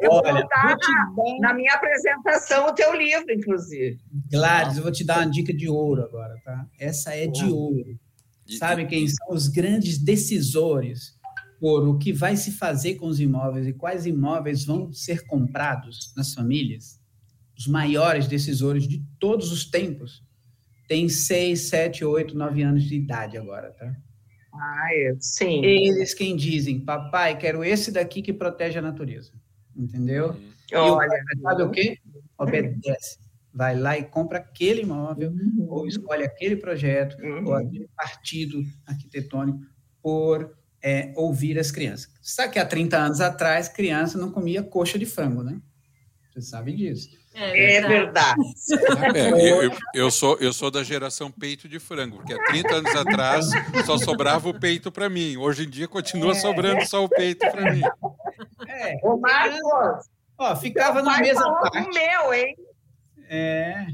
[0.00, 3.98] eu Olha, vou botar na, na, minha apresentação o teu livro, inclusive.
[4.30, 6.66] Gladys, eu vou te dar uma dica de ouro agora, tá?
[6.78, 7.98] Essa é de ouro.
[8.58, 11.18] Sabe quem são os grandes decisores
[11.62, 16.12] por o que vai se fazer com os imóveis e quais imóveis vão ser comprados
[16.16, 17.00] nas famílias,
[17.56, 20.24] os maiores decisores de todos os tempos
[20.88, 23.96] têm seis, sete, oito, nove anos de idade agora, tá?
[24.52, 24.88] Ah,
[25.20, 25.64] sim.
[25.64, 29.30] Eles quem dizem, papai, quero esse daqui que protege a natureza.
[29.76, 30.30] Entendeu?
[30.30, 30.50] Uhum.
[30.68, 31.96] E Olha, o, sabe o quê?
[32.36, 33.20] Obedece.
[33.54, 35.68] Vai lá e compra aquele imóvel, uhum.
[35.70, 37.46] ou escolhe aquele projeto, uhum.
[37.46, 39.60] ou aquele partido arquitetônico
[40.02, 42.10] por é, ouvir as crianças.
[42.20, 45.60] Sabe que há 30 anos atrás, criança não comia coxa de frango, né?
[46.32, 47.10] Você sabe disso.
[47.34, 48.40] É, é verdade.
[49.14, 52.94] É, eu, eu, sou, eu sou da geração peito de frango, porque há 30 anos
[52.94, 53.46] atrás
[53.86, 55.36] só sobrava o peito para mim.
[55.36, 56.34] Hoje em dia continua é.
[56.34, 57.82] sobrando só o peito para mim.
[58.68, 58.98] É.
[59.02, 60.08] Ô, Marcos!
[60.36, 61.78] Ó, ficava na mesa parte.
[61.78, 62.56] o meu, hein?
[63.28, 63.86] É.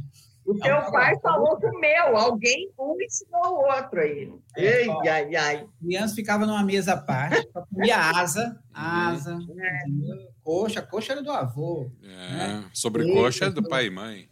[0.48, 4.32] O teu pai falou com o meu, alguém um ensinou o outro aí.
[4.56, 5.68] É, Ei, ó, ai, ai.
[5.78, 10.28] Criança ficava numa mesa à parte, comia asa, asa, é.
[10.42, 11.92] coxa, coxa era do avô.
[12.02, 12.64] É, né?
[12.72, 14.26] sobrecoxa é do pai e mãe.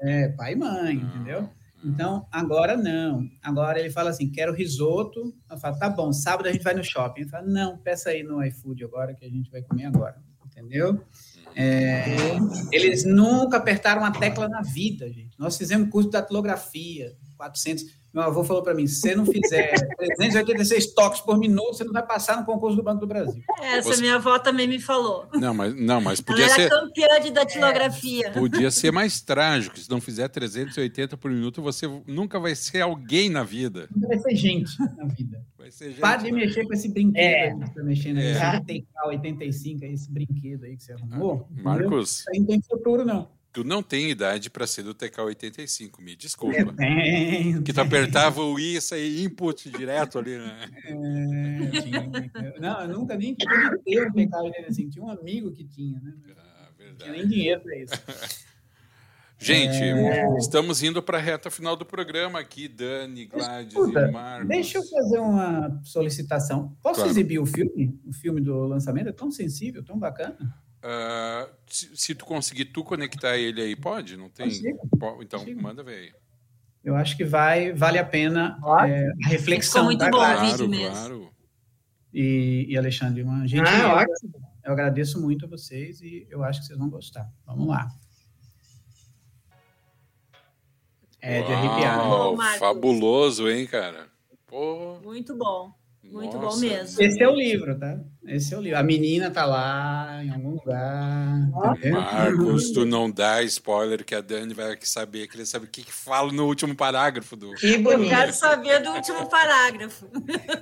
[0.00, 1.48] É, pai e mãe, ah, entendeu?
[1.82, 3.26] Então, agora não.
[3.42, 5.34] Agora ele fala assim: quero risoto.
[5.50, 7.22] Eu falo, tá bom, sábado a gente vai no shopping.
[7.22, 10.16] Ele fala, não, peça aí no iFood agora que a gente vai comer agora.
[10.44, 11.02] Entendeu?
[11.56, 12.36] É,
[12.72, 15.38] eles nunca apertaram a tecla na vida, gente.
[15.38, 17.84] Nós fizemos curso de datilografia, 400.
[18.14, 21.92] Meu avô falou para mim: se você não fizer 386 toques por minuto, você não
[21.92, 23.42] vai passar no concurso do Banco do Brasil.
[23.60, 24.00] Essa você...
[24.00, 25.26] minha avó também me falou.
[25.34, 26.60] Não, mas, não, mas podia Ela ser.
[26.62, 28.28] Era campeã de datilografia.
[28.28, 29.76] É, podia ser mais trágico.
[29.76, 33.88] Se não fizer 380 por minuto, você nunca vai ser alguém na vida.
[33.92, 35.44] Nunca vai ser gente na vida.
[35.58, 36.00] Vai ser gente.
[36.00, 36.38] Para de né?
[36.38, 37.50] mexer com esse brinquedo é.
[37.50, 38.26] que você está mexendo aí.
[38.26, 38.60] É.
[38.60, 41.48] TK 85, esse brinquedo aí que você arrumou.
[41.50, 42.24] Marcos.
[42.28, 43.28] Aí não tem futuro, não.
[43.54, 46.74] Tu não tem idade para ser do TK85, me desculpa.
[46.82, 50.68] É, que tu apertava o I e saía input direto ali, né?
[50.84, 54.90] É, não, eu nunca nem pude ter um TK85.
[54.90, 56.14] Tinha um amigo que tinha, né?
[56.36, 56.90] Ah, verdade.
[56.90, 57.94] Não tinha nem dinheiro para isso.
[59.38, 60.36] Gente, é...
[60.38, 64.48] estamos indo para a reta final do programa aqui, Dani, Gladys Escuta, e Marcos.
[64.48, 66.76] Deixa eu fazer uma solicitação.
[66.82, 67.10] Posso claro.
[67.10, 67.96] exibir o filme?
[68.04, 69.10] O filme do lançamento?
[69.10, 70.36] É tão sensível, tão bacana.
[70.84, 74.18] Uh, se, se, tu conseguir tu conectar ele aí, pode?
[74.18, 74.48] Não tem?
[75.20, 75.62] Então, Consigo.
[75.62, 76.12] manda ver aí.
[76.84, 79.88] Eu acho que vai, vale a pena é, a reflexão.
[79.88, 80.94] Ficou muito bom o vídeo mesmo.
[80.94, 81.34] Claro.
[82.12, 83.66] E, e Alexandre, uma gente.
[83.66, 84.04] Ah,
[84.62, 87.32] eu agradeço muito a vocês e eu acho que vocês vão gostar.
[87.46, 87.88] Vamos lá.
[91.22, 91.96] É de arrepiar.
[92.36, 92.58] Né?
[92.58, 94.08] Fabuloso, hein, cara?
[94.46, 95.00] Pô.
[95.02, 95.72] Muito bom.
[96.02, 96.56] Muito Nossa.
[96.56, 97.02] bom mesmo.
[97.02, 97.98] Esse é o livro, tá?
[98.26, 98.78] Esse é o livro.
[98.78, 101.50] A menina tá lá em algum lugar.
[101.50, 105.68] Tá Marcos, tu não dá spoiler que a Dani vai saber, que ele sabe o
[105.68, 107.52] que, que fala no último parágrafo do.
[107.54, 108.04] Que bonito.
[108.04, 110.08] Eu quero saber do último parágrafo.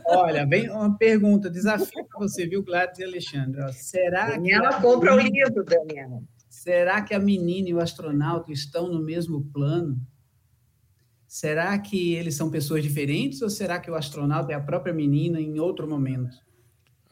[0.07, 3.73] Olha, vem uma pergunta, desafio para você, viu, Gladys e Alexandre?
[3.75, 4.75] Será Daniela que.
[4.75, 6.21] Ela compra o livro, Daniela.
[6.49, 10.01] Será que a menina e o astronauta estão no mesmo plano?
[11.29, 15.41] Será que eles são pessoas diferentes ou será que o astronauta é a própria menina
[15.41, 16.37] em outro momento?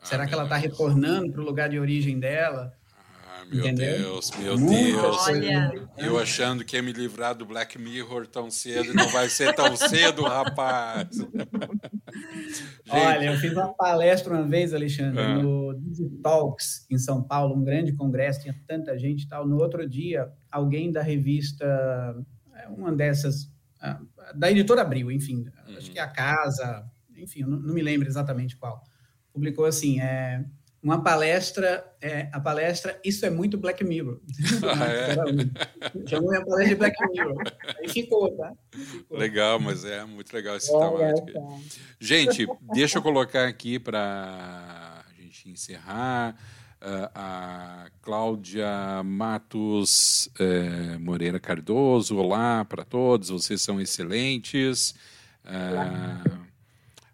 [0.01, 2.73] Ah, será que ela está retornando para o lugar de origem dela?
[3.27, 3.99] Ah, meu Entendeu?
[3.99, 5.29] Deus, meu Deus.
[5.29, 5.89] Olha.
[5.97, 9.55] Eu achando que ia me livrar do Black Mirror tão cedo e não vai ser
[9.55, 11.09] tão cedo, rapaz.
[12.89, 15.43] Olha, eu fiz uma palestra uma vez, Alexandre, ah.
[15.43, 19.47] no Digitalks, em São Paulo, um grande congresso, tinha tanta gente e tal.
[19.47, 21.65] No outro dia, alguém da revista,
[22.55, 23.49] é, uma dessas
[24.35, 25.77] da editora Abril, enfim, uhum.
[25.77, 26.85] acho que é a Casa,
[27.17, 28.83] enfim, não, não, me lembro exatamente qual,
[29.41, 30.45] publicou assim, é,
[30.83, 34.21] uma palestra, é, a palestra Isso é muito Black Mirror.
[34.63, 35.15] Ah, é?
[36.07, 37.43] Chamou minha palestra de Black Mirror.
[37.79, 38.53] Aí ficou, tá?
[38.71, 39.19] Ficou.
[39.19, 41.15] Legal, mas é muito legal esse é,
[41.99, 46.37] Gente, deixa eu colocar aqui para a gente encerrar.
[47.15, 54.95] A Cláudia Matos uh, Moreira Cardoso, olá para todos, vocês são excelentes.
[55.45, 56.50] Uh,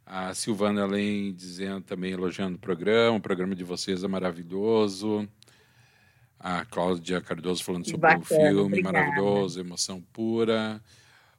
[0.06, 5.28] a Silvana Além dizendo também, elogiando o programa, o programa de vocês é maravilhoso.
[6.38, 8.92] A Cláudia Cardoso falando sobre Bacana, o filme, obrigada.
[8.92, 10.80] maravilhoso, emoção pura.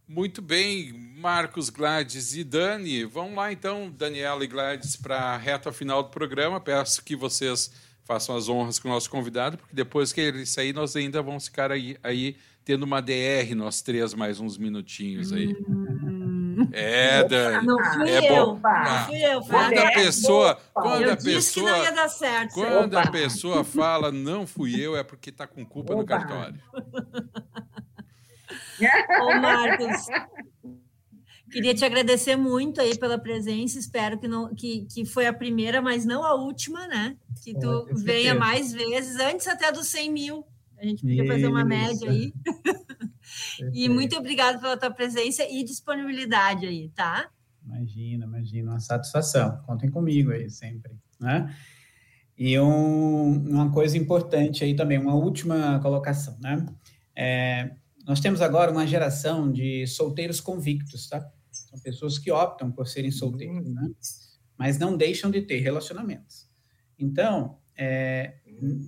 [0.05, 3.05] Muito bem, Marcos, Gladys e Dani.
[3.05, 6.59] Vamos lá então, Daniela e Gladys, para a reta final do programa.
[6.59, 7.71] Peço que vocês
[8.03, 11.45] façam as honras com o nosso convidado, porque depois que ele sair, nós ainda vamos
[11.45, 15.55] ficar aí, aí tendo uma DR, nós três, mais uns minutinhos aí.
[15.69, 16.16] Hum.
[16.71, 17.65] É, Dani.
[17.65, 18.55] Não fui é eu.
[18.55, 18.59] Bom.
[18.61, 19.41] Não fui eu.
[19.41, 22.53] Quando a pessoa, quando eu a pessoa, não ia dar certo.
[22.53, 23.01] Quando Opa.
[23.01, 26.01] a pessoa fala não fui eu, é porque está com culpa Opa.
[26.01, 26.59] no cartório.
[29.21, 30.07] Ô, Marcos,
[31.49, 33.79] Queria te agradecer muito aí pela presença.
[33.79, 37.15] Espero que não que, que foi a primeira, mas não a última, né?
[37.41, 40.45] Que tu venha mais vezes, antes até dos 100 mil.
[40.77, 41.31] A gente podia Isso.
[41.31, 42.33] fazer uma média aí.
[43.73, 47.29] e muito obrigado pela tua presença e disponibilidade aí, tá?
[47.65, 49.61] Imagina, imagina, uma satisfação.
[49.65, 51.53] Contem comigo aí sempre, né?
[52.37, 56.65] E um, uma coisa importante aí também, uma última colocação, né?
[57.15, 57.71] É,
[58.05, 61.27] nós temos agora uma geração de solteiros convictos, tá?
[61.51, 63.89] São pessoas que optam por serem solteiros, né?
[64.57, 66.47] mas não deixam de ter relacionamentos.
[66.97, 68.35] Então, é,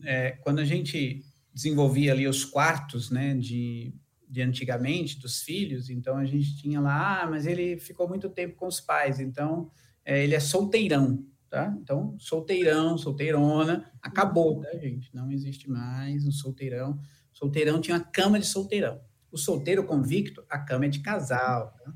[0.04, 1.24] é, quando a gente
[1.54, 3.94] desenvolvia ali os quartos, né, de,
[4.30, 8.56] de antigamente, dos filhos, então a gente tinha lá, ah, mas ele ficou muito tempo
[8.56, 9.72] com os pais, então
[10.06, 11.76] é, ele é solteirão, tá?
[11.82, 15.10] Então, solteirão, solteirona, acabou, tá, gente?
[15.16, 17.00] Não existe mais um solteirão.
[17.34, 19.02] Solteirão tinha uma cama de solteirão.
[19.32, 21.92] O solteiro convicto, a cama é de casal, tá?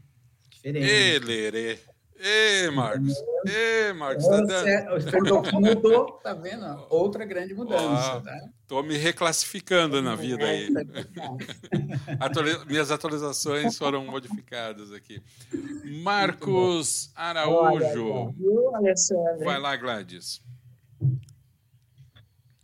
[0.50, 0.86] Diferente.
[0.86, 1.80] Elere.
[2.20, 3.14] Ei, Marcos.
[3.46, 4.26] Ei, Marcos.
[4.26, 5.60] Tá dando...
[5.60, 6.66] mudou, tá vendo?
[6.90, 8.22] Outra grande mudança.
[8.22, 8.50] tá?
[8.68, 10.70] Tô me reclassificando na vida aí.
[12.68, 15.22] Minhas atualizações foram modificadas aqui.
[16.02, 18.34] Marcos Araújo.
[19.44, 20.42] Vai lá, Gladys.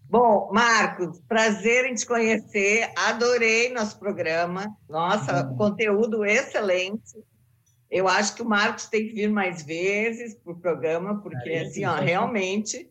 [0.10, 2.92] Bom, Marcos, prazer em te conhecer.
[2.96, 4.66] Adorei nosso programa.
[4.90, 7.16] Nossa, conteúdo excelente.
[7.90, 11.62] Eu acho que o Marcos tem que vir mais vezes para o programa, porque é,
[11.62, 12.90] assim, ó, realmente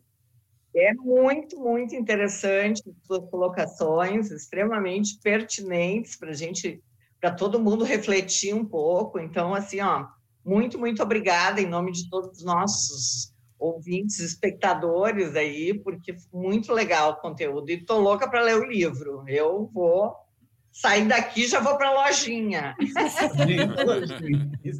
[0.75, 6.83] é muito, muito interessante suas colocações, extremamente pertinentes para a gente,
[7.19, 9.19] para todo mundo refletir um pouco.
[9.19, 10.05] Então, assim, ó,
[10.45, 17.11] muito, muito obrigada em nome de todos os nossos ouvintes, espectadores aí, porque muito legal
[17.11, 17.69] o conteúdo.
[17.69, 19.23] E estou louca para ler o livro.
[19.27, 20.15] Eu vou
[20.71, 22.75] sair daqui já vou para a lojinha.
[22.79, 22.85] um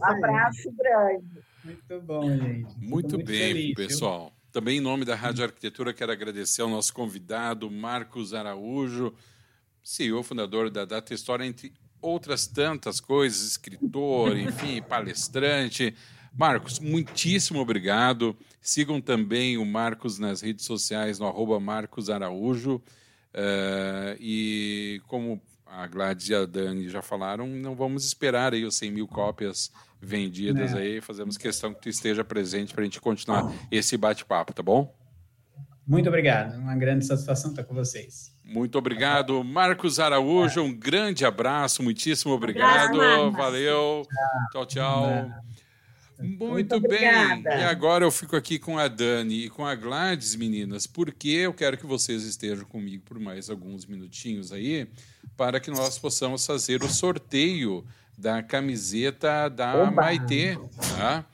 [0.05, 1.25] abraço grande.
[1.63, 2.77] Muito bom, gente.
[2.77, 4.25] Muito, muito bem, feliz, pessoal.
[4.25, 4.33] Viu?
[4.51, 9.13] Também em nome da Rádio Arquitetura, quero agradecer ao nosso convidado, Marcos Araújo,
[9.83, 15.93] CEO, fundador da Data História, entre outras tantas coisas, escritor, enfim, palestrante.
[16.33, 18.35] Marcos, muitíssimo obrigado.
[18.61, 22.81] Sigam também o Marcos nas redes sociais, no arroba Marcos Araújo.
[23.31, 25.39] Uh, e como
[25.69, 29.71] a Gladys e a Dani já falaram, não vamos esperar aí os 100 mil cópias
[30.01, 30.77] vendidas é.
[30.77, 34.93] aí, fazemos questão que tu esteja presente para a gente continuar esse bate-papo, tá bom?
[35.85, 38.33] Muito obrigado, uma grande satisfação estar com vocês.
[38.43, 42.97] Muito obrigado, Marcos Araújo, um grande abraço, muitíssimo obrigado,
[43.31, 44.03] valeu,
[44.51, 45.58] tchau, tchau.
[46.19, 47.43] Muito, Muito bem.
[47.45, 51.53] E agora eu fico aqui com a Dani e com a Gladys, meninas, porque eu
[51.53, 54.87] quero que vocês estejam comigo por mais alguns minutinhos aí,
[55.37, 57.85] para que nós possamos fazer o sorteio
[58.17, 59.91] da camiseta da Oba.
[59.91, 60.57] Maitê,
[60.97, 61.25] tá?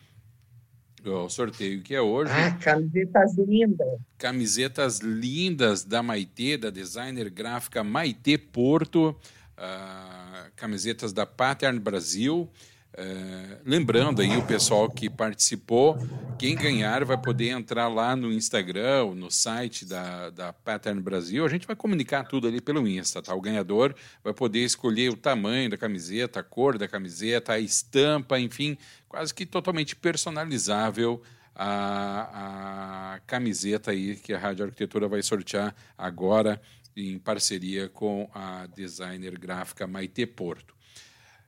[1.04, 2.32] O sorteio que é hoje.
[2.32, 4.00] Ah, camisetas lindas.
[4.18, 12.50] Camisetas lindas da Maitê, da designer gráfica Maitê Porto, uh, camisetas da Pattern Brasil.
[12.98, 15.98] É, lembrando aí o pessoal que participou,
[16.40, 21.46] quem ganhar vai poder entrar lá no Instagram, no site da, da Pattern Brasil.
[21.46, 23.36] A gente vai comunicar tudo ali pelo Insta, tá?
[23.36, 23.94] O ganhador
[24.24, 28.78] vai poder escolher o tamanho da camiseta, a cor da camiseta, a estampa, enfim,
[29.10, 31.22] quase que totalmente personalizável
[31.54, 36.62] a, a camiseta aí que a Rádio Arquitetura vai sortear agora
[36.96, 40.75] em parceria com a designer gráfica Maite Porto.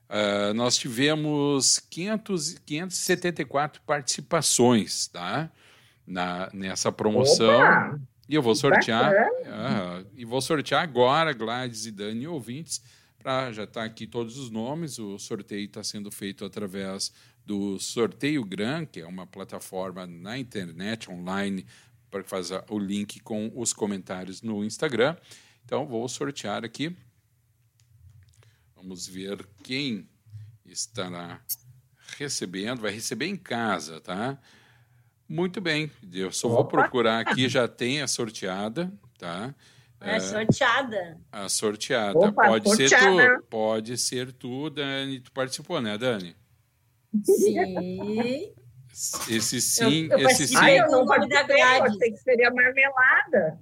[0.08, 5.50] Uh, nós tivemos 500, 574 participações tá?
[6.06, 7.60] Na, nessa promoção.
[7.60, 8.00] Opa!
[8.28, 9.12] E eu vou sortear.
[9.12, 12.82] Uh, e vou sortear agora, Gladys e Dani ouvintes,
[13.18, 14.98] para já estar tá aqui todos os nomes.
[14.98, 17.12] O sorteio está sendo feito através
[17.44, 21.64] do Sorteio Gran, que é uma plataforma na internet online
[22.10, 25.16] para fazer o link com os comentários no Instagram.
[25.64, 26.94] Então, vou sortear aqui.
[28.80, 30.08] Vamos ver quem
[30.64, 31.40] estará
[32.16, 34.38] recebendo, vai receber em casa, tá?
[35.28, 39.52] Muito bem, eu só vou procurar aqui, já tem a sorteada, tá?
[40.00, 41.20] É, é sorteada.
[41.32, 42.18] A sorteada.
[42.18, 43.16] Opa, pode sorteada.
[43.16, 45.20] ser tu, pode ser tu, Dani.
[45.20, 46.36] Tu participou, né, Dani?
[47.24, 48.54] Sim.
[49.28, 50.56] Esse sim, eu, eu esse sim.
[50.56, 53.58] Eu não participei, eu achei que seria marmelada.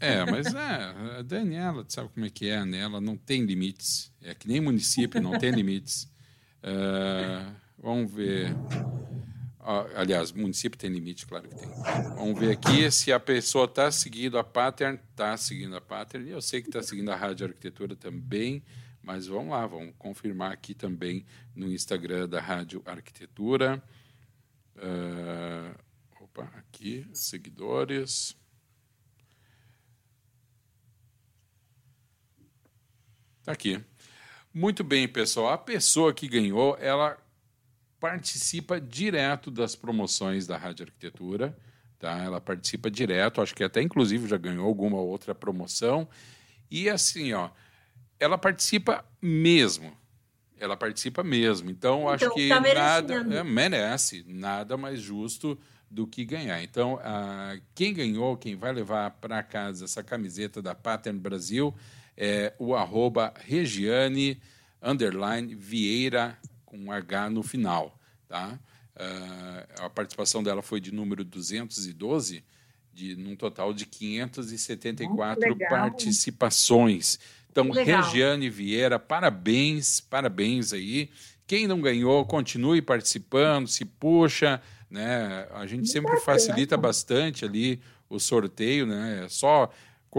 [0.00, 2.78] É, mas é, a Daniela, sabe como é que é, né?
[2.78, 4.10] Ela não tem limites.
[4.22, 6.10] É que nem município, não tem limites.
[6.64, 8.52] Uh, vamos ver.
[9.60, 11.68] Uh, aliás, município tem limite, claro que tem.
[12.16, 14.98] Vamos ver aqui se a pessoa está seguindo a Pattern.
[15.10, 16.30] Está seguindo a Pattern.
[16.30, 18.62] Eu sei que está seguindo a Rádio Arquitetura também.
[19.02, 23.82] Mas vamos lá, vamos confirmar aqui também no Instagram da Rádio Arquitetura.
[24.76, 25.74] Uh,
[26.22, 28.39] opa, aqui, seguidores.
[33.50, 33.80] Aqui.
[34.52, 35.52] Muito bem, pessoal.
[35.52, 37.16] A pessoa que ganhou, ela
[38.00, 41.56] participa direto das promoções da Rádio Arquitetura.
[41.98, 42.16] Tá?
[42.18, 46.08] Ela participa direto, acho que até inclusive já ganhou alguma outra promoção.
[46.70, 47.50] E assim, ó,
[48.18, 49.92] ela participa mesmo.
[50.58, 51.70] Ela participa mesmo.
[51.70, 55.58] Então, então acho que tá nada é, merece, nada mais justo
[55.90, 56.62] do que ganhar.
[56.62, 61.74] Então, a, quem ganhou, quem vai levar para casa essa camiseta da Pattern Brasil
[62.22, 64.38] é o arroba Regiane
[64.82, 67.98] underline Vieira com um H no final.
[68.28, 68.60] Tá?
[68.94, 72.44] Uh, a participação dela foi de número 212
[72.92, 77.18] de num total de 574 participações.
[77.50, 81.08] Então, Regiane Vieira, parabéns, parabéns aí.
[81.46, 84.60] Quem não ganhou, continue participando, se puxa,
[84.90, 85.48] né?
[85.54, 89.22] A gente sempre facilita bastante ali o sorteio, né?
[89.24, 89.72] É só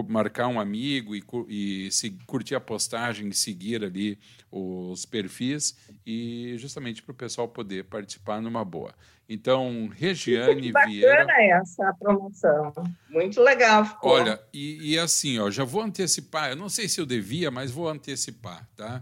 [0.07, 4.17] marcar um amigo e, e se, curtir a postagem e seguir ali
[4.51, 5.75] os perfis
[6.05, 8.93] e justamente para o pessoal poder participar numa boa.
[9.27, 11.61] Então, Regiane que bacana Vieira.
[11.61, 12.73] essa promoção.
[13.09, 13.85] Muito legal.
[13.85, 14.11] Ficou.
[14.11, 16.49] Olha, e, e assim, ó, já vou antecipar.
[16.49, 19.01] Eu não sei se eu devia, mas vou antecipar, tá?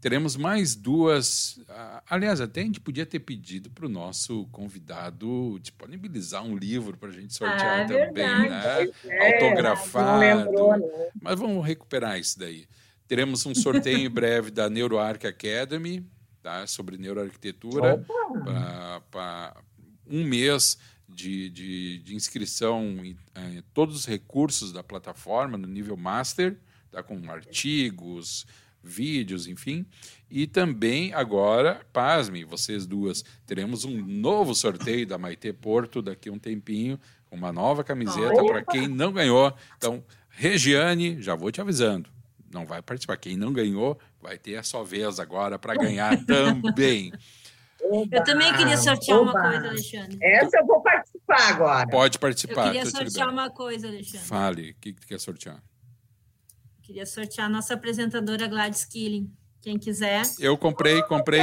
[0.00, 1.60] Teremos mais duas.
[2.08, 7.08] Aliás, até a gente podia ter pedido para o nosso convidado disponibilizar um livro para
[7.08, 8.92] a gente sortear ah, também, verdade.
[9.04, 9.16] né?
[9.16, 10.20] É, Autografado.
[10.20, 11.10] Lembrou, né?
[11.20, 12.66] Mas vamos recuperar isso daí.
[13.08, 16.06] Teremos um sorteio em breve da NeuroArc Academy,
[16.42, 16.64] tá?
[16.66, 18.04] sobre neuroarquitetura,
[19.10, 19.56] para
[20.06, 20.78] um mês
[21.08, 26.56] de, de, de inscrição em, em, todos os recursos da plataforma no nível master,
[26.90, 27.02] tá?
[27.02, 28.46] com artigos,
[28.82, 29.86] vídeos, enfim.
[30.30, 36.32] E também agora, pasmem, vocês duas, teremos um novo sorteio da Maite Porto daqui a
[36.32, 36.98] um tempinho,
[37.30, 39.52] uma nova camiseta para quem não ganhou.
[39.76, 42.08] Então, Regiane, já vou te avisando,
[42.52, 43.16] não vai participar.
[43.16, 47.12] Quem não ganhou vai ter a sua vez agora para ganhar também.
[47.80, 49.30] Oba, eu também queria sortear oba.
[49.30, 50.18] uma coisa, Alexandre.
[50.20, 51.88] Essa eu vou participar agora.
[51.88, 52.66] Pode participar.
[52.66, 54.26] Eu queria sortear uma coisa, Alexandre.
[54.26, 55.62] Fale, o que, que tu quer sortear?
[56.88, 59.30] Queria sortear a nossa apresentadora Gladys Killing.
[59.60, 60.22] Quem quiser.
[60.40, 61.42] Eu comprei, comprei.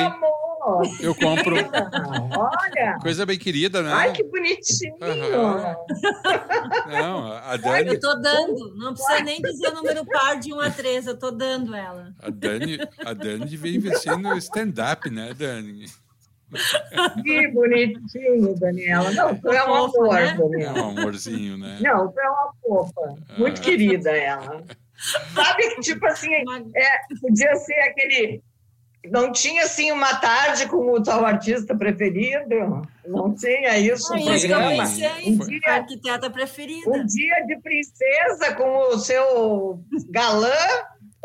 [0.99, 1.55] Eu compro.
[2.35, 2.97] Olha!
[2.99, 3.93] Coisa bem querida, né?
[3.93, 4.95] Ai, que bonitinho!
[4.95, 5.75] Uhum.
[6.91, 7.89] Não, a Dani.
[7.89, 11.19] Eu tô dando, não precisa nem dizer o número par de 1 a 3, eu
[11.19, 12.11] tô dando ela.
[12.17, 15.85] A Dani, a Dani devia investir no stand-up, né, Dani?
[17.21, 19.11] Que bonitinho, Daniela.
[19.11, 20.35] Não, tu é um amor, né?
[20.35, 20.79] Daniela.
[20.79, 21.77] É um amorzinho, né?
[21.81, 23.15] Não, tu é uma fofa.
[23.37, 23.63] Muito ah.
[23.63, 24.63] querida ela.
[25.33, 28.41] Sabe, tipo assim, é, podia ser aquele.
[29.11, 32.81] Não tinha assim uma tarde com o tal artista preferido?
[33.05, 34.83] Não tinha isso no programa?
[34.83, 36.89] Isso que eu pensei, um dia, arquiteta preferida.
[36.89, 39.79] Um dia de princesa com o seu
[40.09, 40.49] galã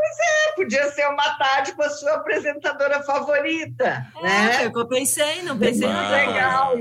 [0.00, 4.06] Pois é, podia ser uma tarde com a sua apresentadora favorita.
[4.16, 4.52] É, né?
[4.54, 6.74] Foi o que eu pensei, não pensei no legal.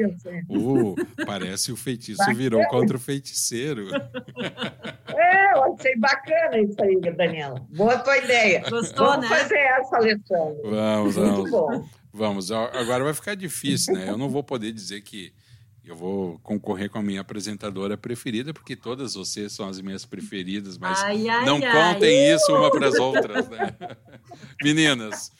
[0.49, 3.87] Uh, parece o feitiço virou contra o feiticeiro.
[5.19, 7.61] É, eu achei bacana isso aí, Daniela.
[7.69, 8.63] Boa tua ideia.
[8.69, 9.37] Gostou, vamos né?
[9.37, 10.61] fazer essa, Alessandro.
[10.63, 11.51] Vamos, Muito vamos.
[11.51, 11.89] bom.
[12.11, 14.09] Vamos, agora vai ficar difícil, né?
[14.09, 15.31] Eu não vou poder dizer que
[15.83, 20.77] eu vou concorrer com a minha apresentadora preferida, porque todas vocês são as minhas preferidas,
[20.77, 21.93] mas ai, ai, não ai.
[21.93, 23.75] contem isso uma para as outras, né?
[24.63, 25.31] Meninas,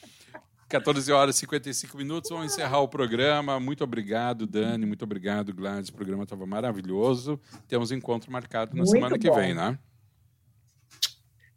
[0.70, 3.58] 14 horas e 55 minutos, vamos encerrar o programa.
[3.58, 5.88] Muito obrigado, Dani, muito obrigado, Gladys.
[5.88, 7.40] O programa estava maravilhoso.
[7.66, 9.34] Temos encontro marcado na muito semana que bom.
[9.34, 9.76] vem, né?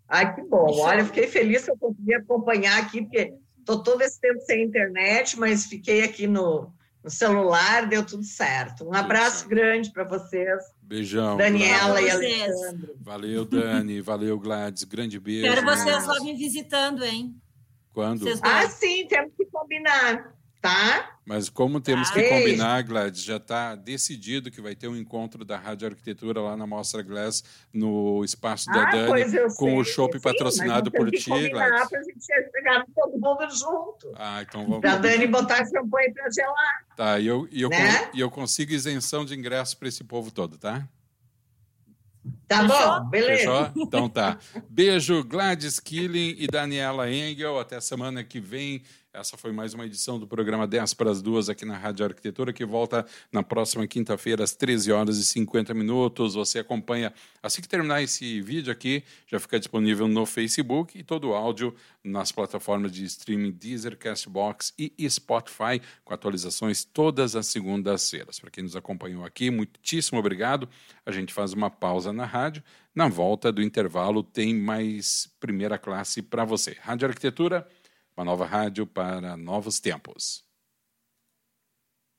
[0.09, 0.65] Ai, que bom.
[0.79, 5.39] Olha, fiquei feliz que eu consegui acompanhar aqui, porque estou todo esse tempo sem internet,
[5.39, 8.83] mas fiquei aqui no, no celular, deu tudo certo.
[8.83, 10.63] Um abraço grande para vocês.
[10.81, 11.37] Beijão.
[11.37, 12.41] Daniela e Vocês.
[12.41, 12.93] Alexandre.
[12.99, 14.01] Valeu, Dani.
[14.01, 14.83] Valeu, Gladys.
[14.83, 15.47] Grande beijo.
[15.47, 17.35] Quero vocês lá me visitando, hein?
[17.93, 18.21] Quando?
[18.21, 21.11] Vocês Ah, sim, temos que combinar, tá?
[21.25, 24.95] Mas como temos Ah, que é combinar, Gladys, já está decidido que vai ter um
[24.97, 29.77] encontro da Rádio Arquitetura lá na Mostra Glass, no espaço da ah, Dani, com sei.
[29.79, 31.89] o chopp Sim, patrocinado por ti, que combinar Gladys.
[31.89, 34.11] para a gente chegar todo mundo junto.
[34.15, 34.81] Ah, então vamos.
[34.81, 36.85] Para a Dani botar champanhe para gelar.
[36.97, 38.05] Tá, e eu, e, eu, Né?
[38.05, 40.85] con- e eu consigo isenção de ingresso para esse povo todo, tá?
[42.47, 42.99] Tá Fechou?
[42.99, 43.37] bom, beleza.
[43.37, 43.71] Fechou?
[43.83, 44.37] Então tá.
[44.69, 47.59] Beijo, Gladys Killing e Daniela Engel.
[47.59, 48.83] Até semana que vem.
[49.15, 52.51] Essa foi mais uma edição do programa 10 para as duas aqui na Rádio Arquitetura,
[52.51, 56.33] que volta na próxima quinta-feira, às 13 horas e 50 minutos.
[56.33, 61.29] Você acompanha, assim que terminar esse vídeo aqui, já fica disponível no Facebook e todo
[61.29, 68.39] o áudio nas plataformas de streaming Deezer, Castbox e Spotify, com atualizações todas as segundas-feiras.
[68.39, 70.67] Para quem nos acompanhou aqui, muitíssimo obrigado.
[71.05, 72.63] A gente faz uma pausa na rádio.
[72.95, 76.75] Na volta do intervalo, tem mais primeira classe para você.
[76.81, 77.67] Rádio Arquitetura
[78.17, 80.42] uma nova rádio para novos tempos.